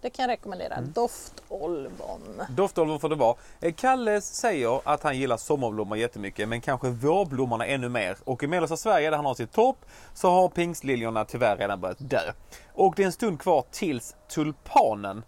[0.00, 0.80] Det kan jag rekommendera.
[0.80, 2.42] Doftolvon.
[2.50, 3.36] Doftolvon får det vara.
[3.60, 8.16] Eh, Kalle säger att han gillar sommarblommor jättemycket men kanske vårblommorna ännu mer.
[8.24, 12.10] Och i mellersta Sverige där han har sitt topp så har pingstliljorna tyvärr redan börjat
[12.10, 12.32] dö.
[12.74, 15.22] Och det är en stund kvar tills tulpanen.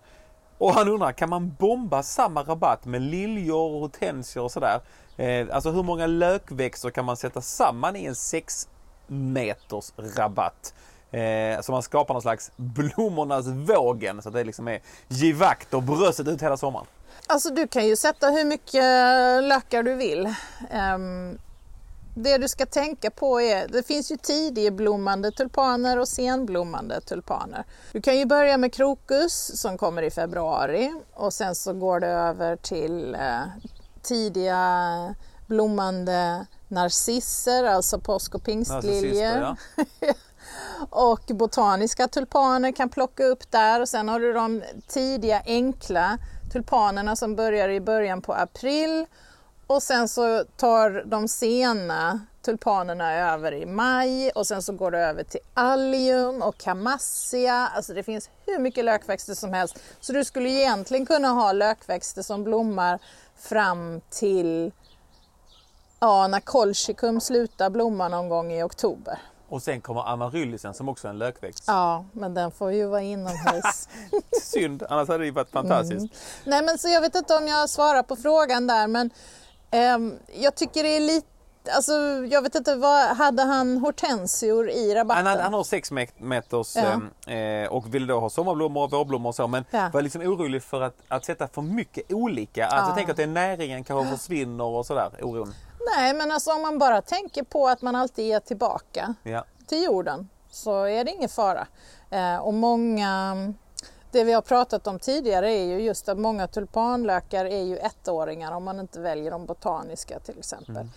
[0.58, 4.80] Och han undrar, kan man bomba samma rabatt med liljor, hortensior och sådär?
[5.16, 8.68] Eh, alltså hur många lökväxter kan man sätta samman i en 6
[9.06, 10.74] meters rabatt?
[11.10, 15.82] Eh, så man skapar någon slags blommornas vågen så att det liksom är givakt och
[15.82, 16.86] bröstet ut hela sommaren.
[17.26, 18.84] Alltså du kan ju sätta hur mycket
[19.44, 20.34] lökar du vill.
[20.70, 21.38] Ehm,
[22.14, 27.64] det du ska tänka på är, det finns ju tidigblommande tulpaner och senblommande tulpaner.
[27.92, 32.06] Du kan ju börja med krokus som kommer i februari och sen så går det
[32.06, 33.40] över till eh,
[34.02, 35.14] tidiga
[35.46, 39.56] blommande narcisser, alltså påsk och pingstliljor.
[40.90, 46.18] Och botaniska tulpaner kan plocka upp där och sen har du de tidiga enkla
[46.52, 49.06] tulpanerna som börjar i början på april
[49.66, 54.98] och sen så tar de sena tulpanerna över i maj och sen så går det
[54.98, 57.68] över till allium och camassia.
[57.74, 59.78] Alltså det finns hur mycket lökväxter som helst.
[60.00, 62.98] Så du skulle egentligen kunna ha lökväxter som blommar
[63.36, 64.72] fram till
[66.00, 69.18] ja, när kolchicum slutar blomma någon gång i oktober.
[69.48, 71.64] Och sen kommer amaryllisen som också är en lökväxt.
[71.66, 73.88] Ja, men den får ju vara inomhus.
[74.42, 76.14] Synd, annars hade det varit fantastiskt.
[76.44, 79.10] Nej, men så jag vet inte om jag svarar på frågan där, men
[80.32, 81.26] jag tycker det är lite
[81.74, 81.92] Alltså,
[82.30, 85.26] jag vet inte, vad, hade han hortensior i rabatten?
[85.26, 87.32] Han, han har 6 meters Ja.
[87.34, 89.90] eh, och ville då ha sommarblommor och vårblommor och så men Ja.
[89.92, 92.66] var liksom orolig för att, att sätta för mycket olika.
[92.66, 92.88] Alltså Ja.
[92.88, 95.54] jag tänker att det är näringen kanske försvinner och sådär, oron.
[95.96, 99.14] Nej, men alltså om man bara tänker på att man alltid ger tillbaka
[99.66, 101.66] till jorden så är det ingen fara.
[102.10, 103.36] Eh, och många,
[104.14, 108.52] det vi har pratat om tidigare är ju just att många tulpanlökar är ju ettåringar
[108.52, 110.88] om man inte väljer de botaniska till exempel.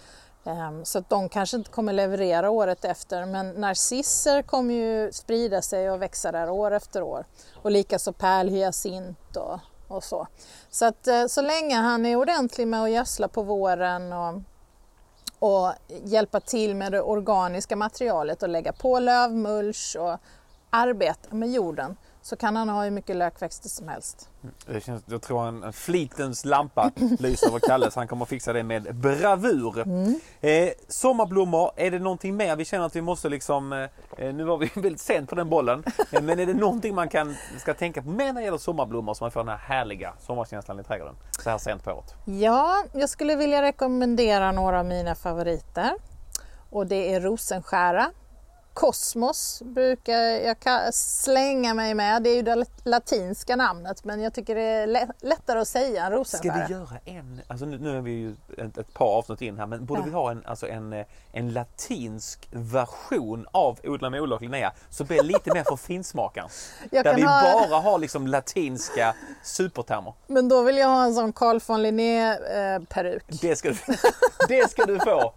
[0.46, 5.62] Ehm, Så att de kanske inte kommer leverera året efter men narcisser kommer ju sprida
[5.62, 7.26] sig och växa där år efter år.
[7.62, 10.28] Och likaså pärlhyacint och, och så.
[10.70, 14.42] Så att eh, så länge han är ordentlig med att gödsla på våren och
[15.40, 20.18] och hjälpa till med det organiska materialet och lägga på lövmulch och
[20.70, 21.98] arbeta med jorden
[22.28, 24.30] så kan han ha hur mycket lökväxter som helst.
[24.66, 28.54] Det känns, jag tror en, en flitens lampa lyser över Kalle så han kommer fixa
[28.54, 29.82] det med bravur.
[29.82, 30.20] Mm.
[30.42, 33.74] Eh, sommarblommor, är det någonting mer vi känner att vi måste liksom...
[34.18, 35.84] Eh, nu var vi väldigt sent på den bollen.
[36.12, 39.14] Eh, men är det någonting man kan, ska tänka på mer när det gäller sommarblommor
[39.14, 42.16] så man får den här härliga sommarkänslan i trädgården så här sent på året?
[42.26, 45.92] Ja, jag skulle vilja rekommendera några av mina favoriter.
[46.70, 48.12] Och det är rosenskära.
[48.82, 52.24] Kosmos brukar jag slänga mig med.
[52.24, 56.06] Det är ju det latinska namnet men jag tycker det är lä- lättare att säga
[56.06, 56.66] än Ska rosenskära.
[56.68, 59.86] vi göra en, alltså nu, är vi ju ett, ett par avsnitt in här, men
[59.86, 60.06] borde Ja.
[60.06, 64.74] vi ha en, alltså en, eh, en latinsk version av Odla med Ola och Linnea
[64.90, 66.50] så blir det lite mer för finsmakarna.
[66.92, 70.14] Jag Där vi ha- bara har liksom latinska supertermer.
[70.28, 73.24] Men då vill jag ha en sån Carl von Linné-peruk.
[73.42, 73.76] Det ska, du,
[74.48, 75.34] det ska du få!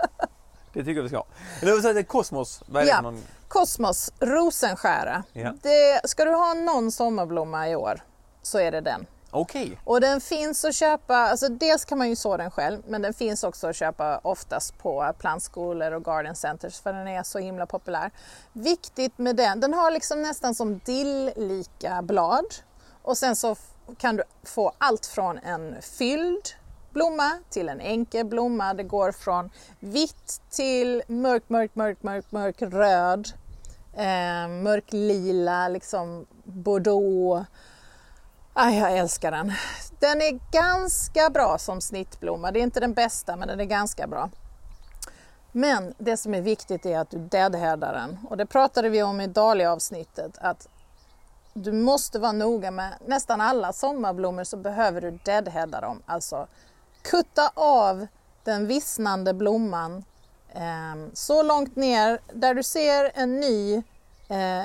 [0.72, 1.26] Det tycker jag vi ska ha.
[1.62, 3.00] Vill säga, det Kosmos, vad är det Ja.
[3.00, 3.22] någon?
[3.48, 5.22] Kosmos, rosenskära.
[5.32, 5.52] Ja.
[5.62, 8.00] Det, ska du ha någon sommarblomma i år
[8.42, 9.06] så är det den.
[9.32, 13.02] Okej, Och den finns att köpa, alltså dels kan man ju så den själv men
[13.02, 17.38] den finns också att köpa oftast på plantskolor och garden centers för den är så
[17.38, 18.10] himla populär.
[18.52, 22.44] Viktigt med den, den har liksom nästan som dill-lika blad
[23.02, 23.56] och sen så
[23.98, 26.48] kan du få allt från en fylld
[26.92, 28.74] blomma till en enkel blomma.
[28.74, 29.50] Det går från
[29.80, 33.28] vitt till mörk, mörk, mörk, mörk, mörk röd,
[33.94, 37.46] eh, mörk lila, liksom bordeaux.
[38.52, 39.52] Aj, jag älskar den.
[39.98, 42.50] Den är ganska bra som snittblomma.
[42.50, 44.30] Det är inte den bästa, men den är ganska bra.
[45.52, 48.18] Men det som är viktigt är att du deadheadar den.
[48.28, 50.38] Och det pratade vi om i Dahlia-avsnittet.
[50.40, 50.68] Att
[51.54, 56.02] du måste vara noga med nästan alla sommarblommor så behöver du deadheada dem.
[56.06, 56.46] Alltså
[57.02, 58.06] kutta av
[58.44, 60.04] den vissnande blomman
[60.54, 63.74] eh, så långt ner där du ser en ny,
[64.28, 64.62] eh,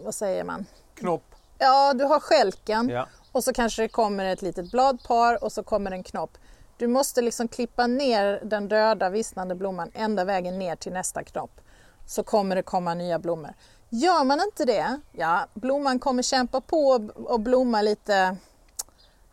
[0.00, 0.66] vad säger man?
[0.94, 1.34] knopp.
[1.58, 3.06] Ja, du har skälken Ja.
[3.32, 6.38] och så kanske det kommer ett litet bladpar och så kommer en knopp.
[6.76, 11.60] Du måste liksom klippa ner den döda vissnande blomman ända vägen ner till nästa knopp.
[12.06, 13.54] Så kommer det komma nya blommor.
[13.88, 18.36] Gör man inte det, ja, blomman kommer kämpa på och blomma lite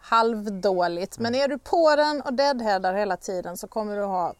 [0.01, 1.19] halvdåligt.
[1.19, 4.33] Men är du på den och deadheadar hela tiden så kommer du ha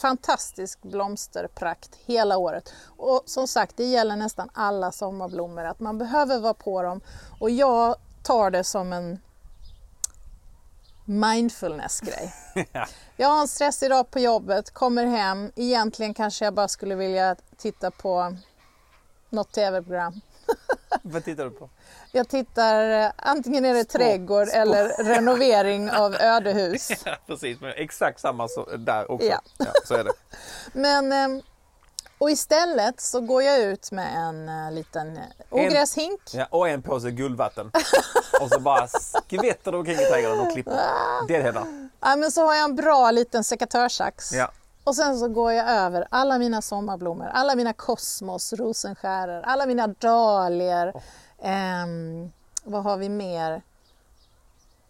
[0.00, 2.72] fantastisk blomsterprakt hela året.
[2.96, 7.00] Och som sagt, det gäller nästan alla sommarblommor att man behöver vara på dem.
[7.40, 9.18] Och jag tar det som en
[11.04, 12.34] mindfulness-grej.
[13.16, 15.52] Jag har en stressig dag på jobbet, kommer hem.
[15.56, 18.36] Egentligen kanske jag bara skulle vilja titta på
[19.30, 20.20] något tv-program.
[21.02, 21.68] Vad tittar du på?
[22.12, 23.92] Jag tittar, eh, antingen är det Sport.
[24.00, 26.90] trädgård eller renovering av ödehus.
[27.04, 29.26] Ja, precis, men exakt samma så, där också.
[29.26, 29.40] Ja.
[29.58, 30.12] Ja, så är det.
[30.72, 31.42] Men, eh,
[32.18, 36.20] och istället så går jag ut med en eh, liten eh, ogräshink.
[36.32, 37.70] Ja, och en påse guldvatten.
[38.40, 40.72] Och så bara skvätter du omkring i trädgården och klipper.
[41.28, 41.66] Det är det hela.
[42.00, 44.32] Ja, men så har jag en bra liten sekatörssax.
[44.32, 44.50] Ja.
[44.84, 49.86] Och sen så går jag över alla mina sommarblommor, alla mina kosmos, rosenskärer, alla mina
[49.86, 50.92] dahlior.
[51.42, 52.32] Ehm,
[52.64, 53.62] vad har vi mer?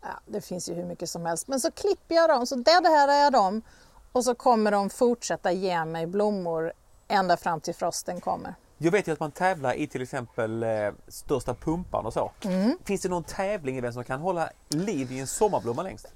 [0.03, 1.49] Ja, det finns ju hur mycket som helst.
[1.49, 3.63] Men så klipper jag dem, så deadheadar jag dem
[4.13, 6.73] och så kommer de fortsätta ge mig blommor
[7.09, 8.55] ända fram till frosten kommer.
[8.83, 10.69] Jag vet ju att man tävlar i till exempel eh,
[11.09, 12.33] största pumpan och så.
[12.45, 12.79] Mm.
[12.85, 16.07] Finns det någon tävling i vem som kan hålla liv i en sommarblomma längst?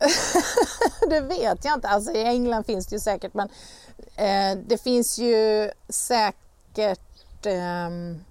[1.09, 1.89] Det vet jag inte.
[1.89, 3.49] Alltså, I England finns det ju säkert men
[4.17, 8.25] eh, det finns ju säkert ehm,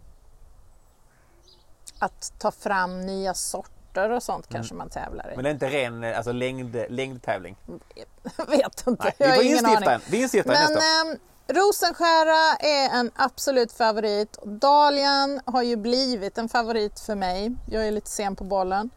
[2.00, 5.36] att ta fram nya sorter och sånt kanske man tävlar i.
[5.36, 7.58] Men det är inte ren eh, alltså, längd, längdtävling.
[8.36, 9.04] Jag vet inte.
[9.04, 9.89] Nej, vi har får ingen instifta aning.
[9.89, 10.02] en.
[10.12, 11.19] Vi instiftar en nästa ehm,
[11.54, 14.38] rosenskära är en absolut favorit.
[14.46, 17.56] Dahlian har ju blivit en favorit för mig.
[17.70, 18.89] Jag är lite sen på bollen.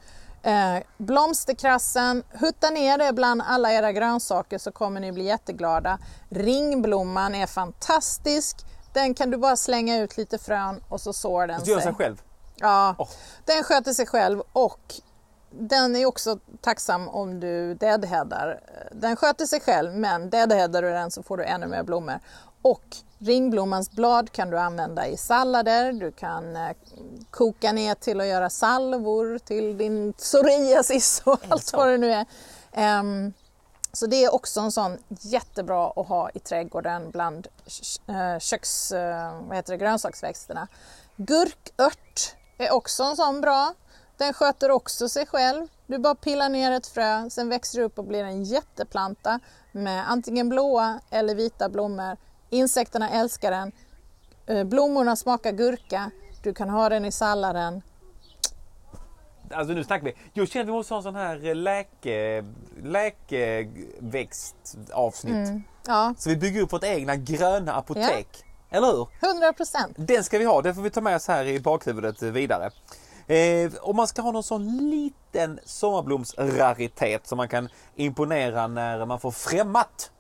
[0.42, 5.99] Eh, blomsterkrassen, hutta ner det bland alla era grönsaker så kommer ni bli jätteglada.
[6.31, 8.57] Ringblomman är fantastisk.
[8.92, 11.79] Den kan du bara slänga ut lite frön och så sår den Och så gör
[11.79, 11.85] sig.
[11.85, 12.23] sig själv.
[12.57, 13.09] Ja, Åh.
[13.45, 14.95] den sköter sig själv och
[15.61, 18.61] den är också tacksam om du deadheadar.
[18.92, 22.21] Den sköter sig själv men deadheadar du den så får du ännu mer blommor.
[22.63, 26.71] Och ringblommans blad kan du använda i sallader, du kan eh,
[27.31, 32.27] koka ner till att göra salvor till din psoriasis och allt vad det nu är.
[32.73, 33.33] Ehm,
[33.92, 37.46] så det är också en sån jättebra att ha i trädgården bland
[38.07, 40.69] eh, köks, eh, vad heter det, grönsaksväxterna.
[41.17, 43.75] Gurkört är också en sån bra.
[44.17, 45.67] Den sköter också sig själv.
[45.87, 49.40] Du bara pillar ner ett frö, sen växer det upp och blir en jätteplanta
[49.73, 52.17] med antingen blåa eller vita blommor.
[52.50, 53.73] Insekterna älskar den.
[54.46, 56.10] Eh, Blommorna smakar gurka.
[56.42, 57.83] Du kan ha den i salladen.
[59.50, 60.14] Alltså nu snackar vi.
[60.33, 62.44] Jag känner att vi måste ha en sån här eh, läke,
[62.83, 65.35] läkeväxtavsnitt.
[65.48, 65.62] Mm.
[65.87, 68.44] Ja, Så vi bygger upp vårt egna gröna apotek.
[68.71, 69.08] Eller hur?
[69.31, 69.94] 100 procent.
[69.98, 72.71] Den ska vi ha, det får vi ta med oss här i bakhuvudet vidare.
[73.27, 79.20] Eh, om man ska ha någon sån liten sommarblomsraritet som man kan imponera när man
[79.20, 80.10] får främmat.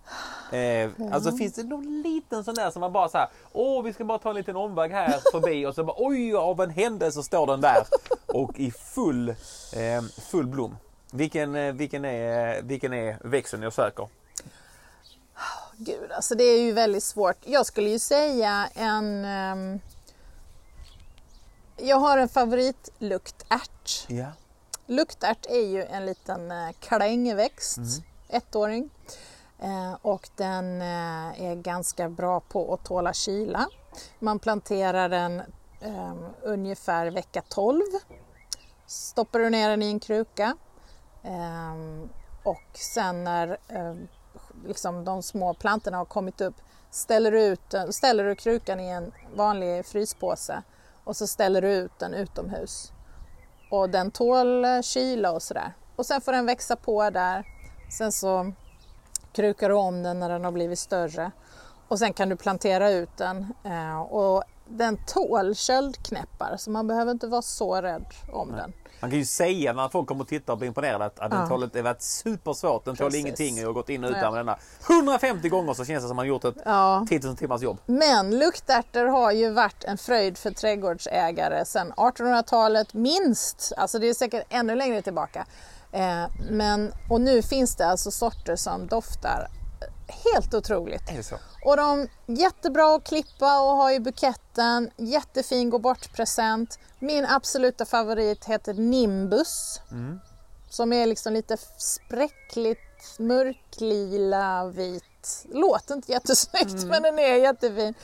[0.52, 3.92] Eh, Alltså finns det någon liten sån där som man bara så här, åh vi
[3.92, 7.22] ska bara ta en liten omväg här förbi och så bara oj av en händelse
[7.22, 7.82] står den där
[8.26, 10.76] och i full, eh, full blom.
[11.12, 14.08] Vilken, eh, vilken, är, vilken är växeln jag söker?
[15.76, 17.36] Gud, alltså det är ju väldigt svårt.
[17.44, 19.24] Jag skulle ju säga en...
[19.24, 19.80] ehm,
[21.76, 24.06] jag har en favoritluktärt.
[24.08, 24.26] Ja.
[24.86, 27.78] Luktärt är ju en liten eh, klängväxt,
[28.28, 28.90] ettåring.
[29.58, 33.68] Eh, och den eh, är ganska bra på att tåla kyla.
[34.18, 35.42] Man planterar den
[35.80, 37.82] eh, ungefär vecka 12.
[38.86, 40.56] Stoppar du ner den i en kruka.
[41.22, 41.74] Eh,
[42.42, 43.94] och sen när eh,
[44.66, 46.54] liksom de små plantorna har kommit upp
[46.90, 50.62] ställer du, ut, ställer du krukan i en vanlig fryspåse
[51.06, 52.92] och så ställer du ut den utomhus
[53.70, 55.72] och den tål eh, kyla och sådär.
[55.96, 57.46] Och sen får den växa på där.
[57.98, 58.52] Sen så
[59.32, 61.30] krukar du om den när den har blivit större
[61.88, 63.54] och sen kan du plantera ut den.
[63.64, 68.72] Eh, och den tål köldknäppar så man behöver inte vara så rädd om den.
[69.00, 71.40] Man kan ju säga när folk kommer och tittar och blir imponerade att, att den
[71.40, 71.46] Ja.
[71.46, 72.84] tål, det varit supersvårt.
[72.84, 73.20] Den tål Precis.
[73.20, 74.30] ingenting och jag har gått in och ut Nej.
[74.30, 74.58] med denna.
[74.88, 77.06] 150 gånger så känns det som man gjort ett Ja.
[77.08, 77.78] 10 000 timmars jobb.
[77.86, 83.72] Men luktärtor har ju varit en fröjd för trädgårdsägare sedan 1800-talet minst.
[83.76, 85.46] Alltså det är säkert ännu längre tillbaka.
[85.92, 89.48] Eh, men, och nu finns det alltså sorter som doftar
[90.08, 91.10] helt otroligt.
[91.10, 91.38] Är det så?
[91.64, 94.90] Och de jättebra att klippa och ha i buketten.
[94.96, 96.78] Jättefin gå bort-present.
[96.98, 99.80] Min absoluta favorit heter Nimbus.
[100.70, 102.78] Som är liksom lite spräckligt
[103.18, 105.44] mörklila vit.
[105.52, 107.94] Låter inte jättesnyggt men den är jättefin.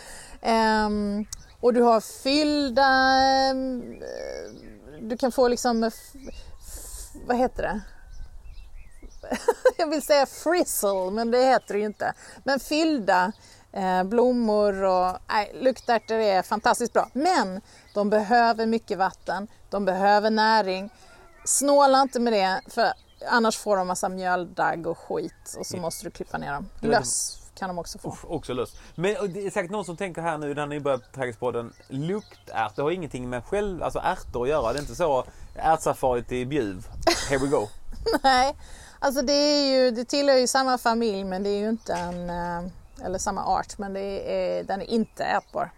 [0.42, 1.24] Ehm,
[1.61, 2.86] och du har fyllda...
[2.86, 3.82] ehm,
[5.00, 5.84] du kan få liksom...
[5.84, 6.12] f-
[7.26, 7.80] Vad heter det?
[9.78, 12.14] jag vill säga frizzle, men det heter det ju inte.
[12.45, 13.33] Men fyllda
[13.72, 17.09] eh, blommor och nej, luktärtor är fantastiskt bra.
[17.12, 17.61] Men
[17.95, 20.91] de behöver mycket vatten, de behöver näring.
[21.45, 22.93] Snåla inte med det, för
[23.30, 26.68] annars får de massa mjöldagg och skit och så måste du klippa ner dem.
[26.80, 28.09] Löss kan de också få.
[28.09, 28.76] Uff, också lust.
[28.95, 31.72] Men det är säkert någon som tänker här nu när ni börjar på Trädgårdspodden.
[31.89, 34.72] Luktärt, det har ingenting med själv, alltså ärtor att göra.
[34.72, 35.24] Det är inte så
[35.57, 36.87] ärtsafari till Bjuv.
[37.28, 37.68] Here we go.
[38.22, 38.57] Nej,
[39.03, 42.30] alltså det är ju, det tillhör ju samma familj men det är ju inte en,
[42.30, 45.70] eh, eller samma art, men det är, den är inte ätbar.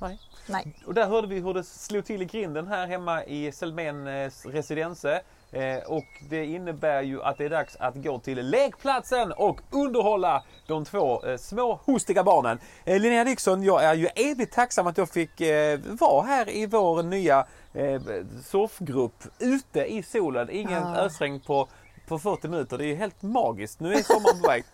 [0.00, 0.18] Nej.
[0.46, 0.76] Nej.
[0.86, 5.20] Och där hörde vi hur det slog till i grinden här hemma i Selmens residense.
[5.52, 10.44] Eh, och det innebär ju att det är dags att gå till lekplatsen och underhålla
[10.66, 12.58] de två eh, små hostiga barnen.
[12.84, 16.66] Eh, Linnea Dixon, jag är ju evigt tacksam att jag fick eh, vara här i
[16.66, 18.00] vår nya eh,
[18.44, 20.50] surfgrupp ute i solen.
[20.50, 20.96] Ingen Ja.
[20.96, 21.68] ösregn på,
[22.08, 22.78] på 40 minuter.
[22.78, 23.80] Det är helt magiskt.
[23.80, 24.64] Nu är sommaren på väg.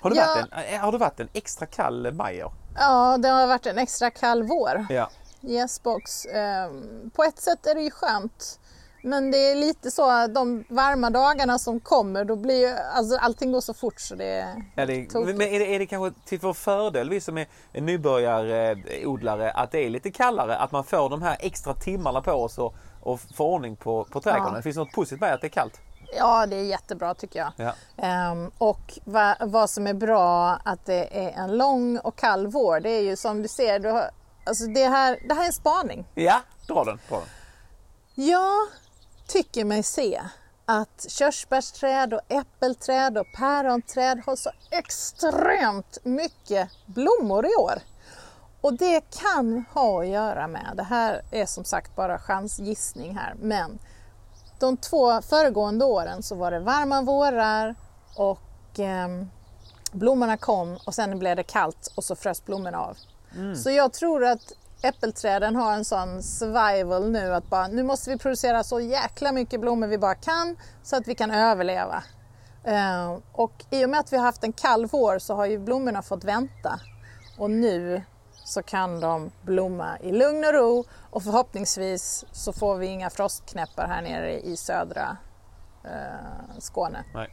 [0.00, 0.26] Har det, Ja.
[0.26, 2.44] varit en, eh, har det varit en extra kall maj?
[2.76, 4.86] Ja, det har varit en extra kall vår.
[4.90, 5.10] Ja.
[5.42, 6.24] Yes box.
[6.26, 8.60] Ehm, På ett sätt är det ju skönt.
[9.02, 13.16] Men det är lite så att de varma dagarna som kommer, då blir ju, alltså
[13.16, 16.20] allting går så fort så det är Ja, det, men är det, är det kanske
[16.24, 20.56] till vår fördel, vi som är nybörjarodlare, att det är lite kallare?
[20.56, 24.20] Att man får de här extra timmarna på oss och, och få ordning på, på
[24.20, 24.54] trädgården?
[24.54, 24.62] Ja.
[24.62, 25.80] Finns det något positivt med att det är kallt?
[26.16, 27.52] Ja, det är jättebra tycker jag.
[27.56, 27.74] Ja.
[27.96, 32.80] Ehm, och va, vad som är bra att det är en lång och kall vår,
[32.80, 34.10] det är ju som du ser, du har,
[34.44, 36.06] alltså det, här, det här är en spaning.
[36.14, 37.00] Ja, dra den.
[37.08, 37.28] Dra den.
[38.14, 38.68] Jag
[39.26, 40.22] tycker mig se
[40.64, 47.78] att körsbärsträd och äppelträd och päronträd har så extremt mycket blommor i år.
[48.60, 53.34] Och det kan ha att göra med, det här är som sagt bara chansgissning här,
[53.40, 53.78] men
[54.58, 57.74] de två föregående åren så var det varma vårar
[58.16, 59.30] och ehm,
[59.92, 62.96] blommorna kom och sen blev det kallt och så frös blommorna av.
[63.56, 64.52] Så jag tror att
[64.82, 69.60] äppelträden har en sån survival nu att bara, nu måste vi producera så jäkla mycket
[69.60, 72.02] blommor vi bara kan så att vi kan överleva.
[72.64, 75.58] Eh, och i och med att vi har haft en kall vår så har ju
[75.58, 76.80] blommorna fått vänta.
[77.38, 78.02] Och nu
[78.48, 83.86] så kan de blomma i lugn och ro och förhoppningsvis så får vi inga frostknäppar
[83.86, 85.16] här nere i södra
[85.84, 87.04] eh, Skåne.
[87.14, 87.28] Nej.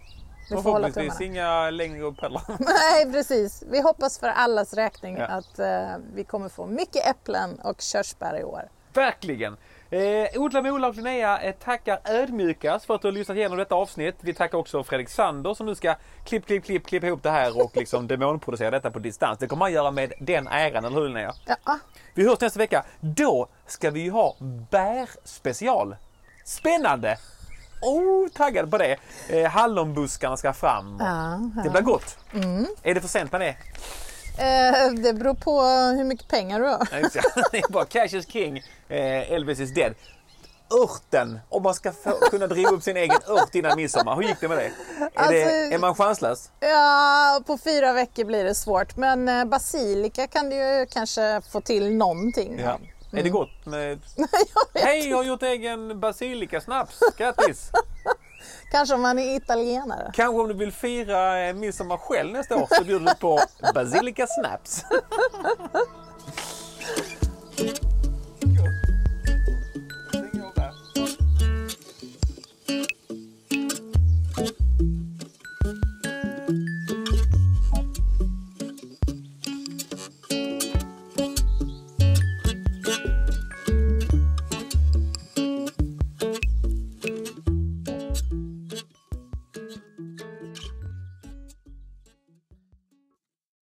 [0.49, 2.41] Vi får Förhoppningsvis inga längre uppheller.
[2.59, 3.63] Nej, precis.
[3.72, 5.26] Vi hoppas för allas räkning Ja.
[5.26, 8.70] att eh, vi kommer få mycket äpplen och körsbär i år.
[8.93, 9.57] Verkligen!
[9.96, 13.58] Eh, Odla med Ola och Linnea eh, tackar ödmjukast för att du har lyssnat igenom
[13.58, 14.16] detta avsnitt.
[14.22, 17.62] Vi tackar också Fredrik Sander som nu ska klipp, klipp, klipp, klippa ihop det här
[17.64, 19.39] och liksom demonproducera detta på distans.
[19.39, 21.34] Det kommer han göra med den äran, eller hur Linnea?
[21.46, 21.80] Ja.
[22.14, 22.86] Vi hörs nästa vecka.
[23.00, 24.36] Då ska vi ju ha
[24.72, 25.96] bärspecial.
[26.46, 27.18] Spännande!
[27.82, 28.98] Oh, taggad på det.
[29.30, 30.98] Eh, hallonbuskarna ska fram.
[31.00, 32.18] Ja, Det blir gott.
[32.84, 33.56] Är det för sent med det?
[34.38, 35.62] Eh, det beror på
[35.98, 36.88] hur mycket pengar du har.
[37.52, 37.58] Det.
[37.58, 38.58] Är bara cash is king,
[38.90, 39.94] eh, Elvis is dead.
[40.84, 44.16] Örten, om man ska få, kunna driva upp sin egen ört innan midsommar.
[44.16, 44.64] Hur gick det med det?
[44.64, 44.72] Är,
[45.16, 46.52] Alltså- det, är man chanslös?
[46.60, 48.98] Ja, på fyra veckor blir det svårt.
[48.98, 52.60] Men eh, basilika kan du ju kanske få till någonting.
[52.60, 52.80] Ja.
[53.12, 54.00] Är det gott med...
[54.74, 54.82] Jag.
[54.82, 57.00] Hej, jag har gjort egen basilikasnaps.
[57.18, 57.72] Grattis!
[58.76, 60.12] Kanske om man är italienare.
[60.14, 63.40] Kanske om du vill fira eh, midsommar själv nästa år så bjuder du på
[63.74, 64.86] basilika snaps.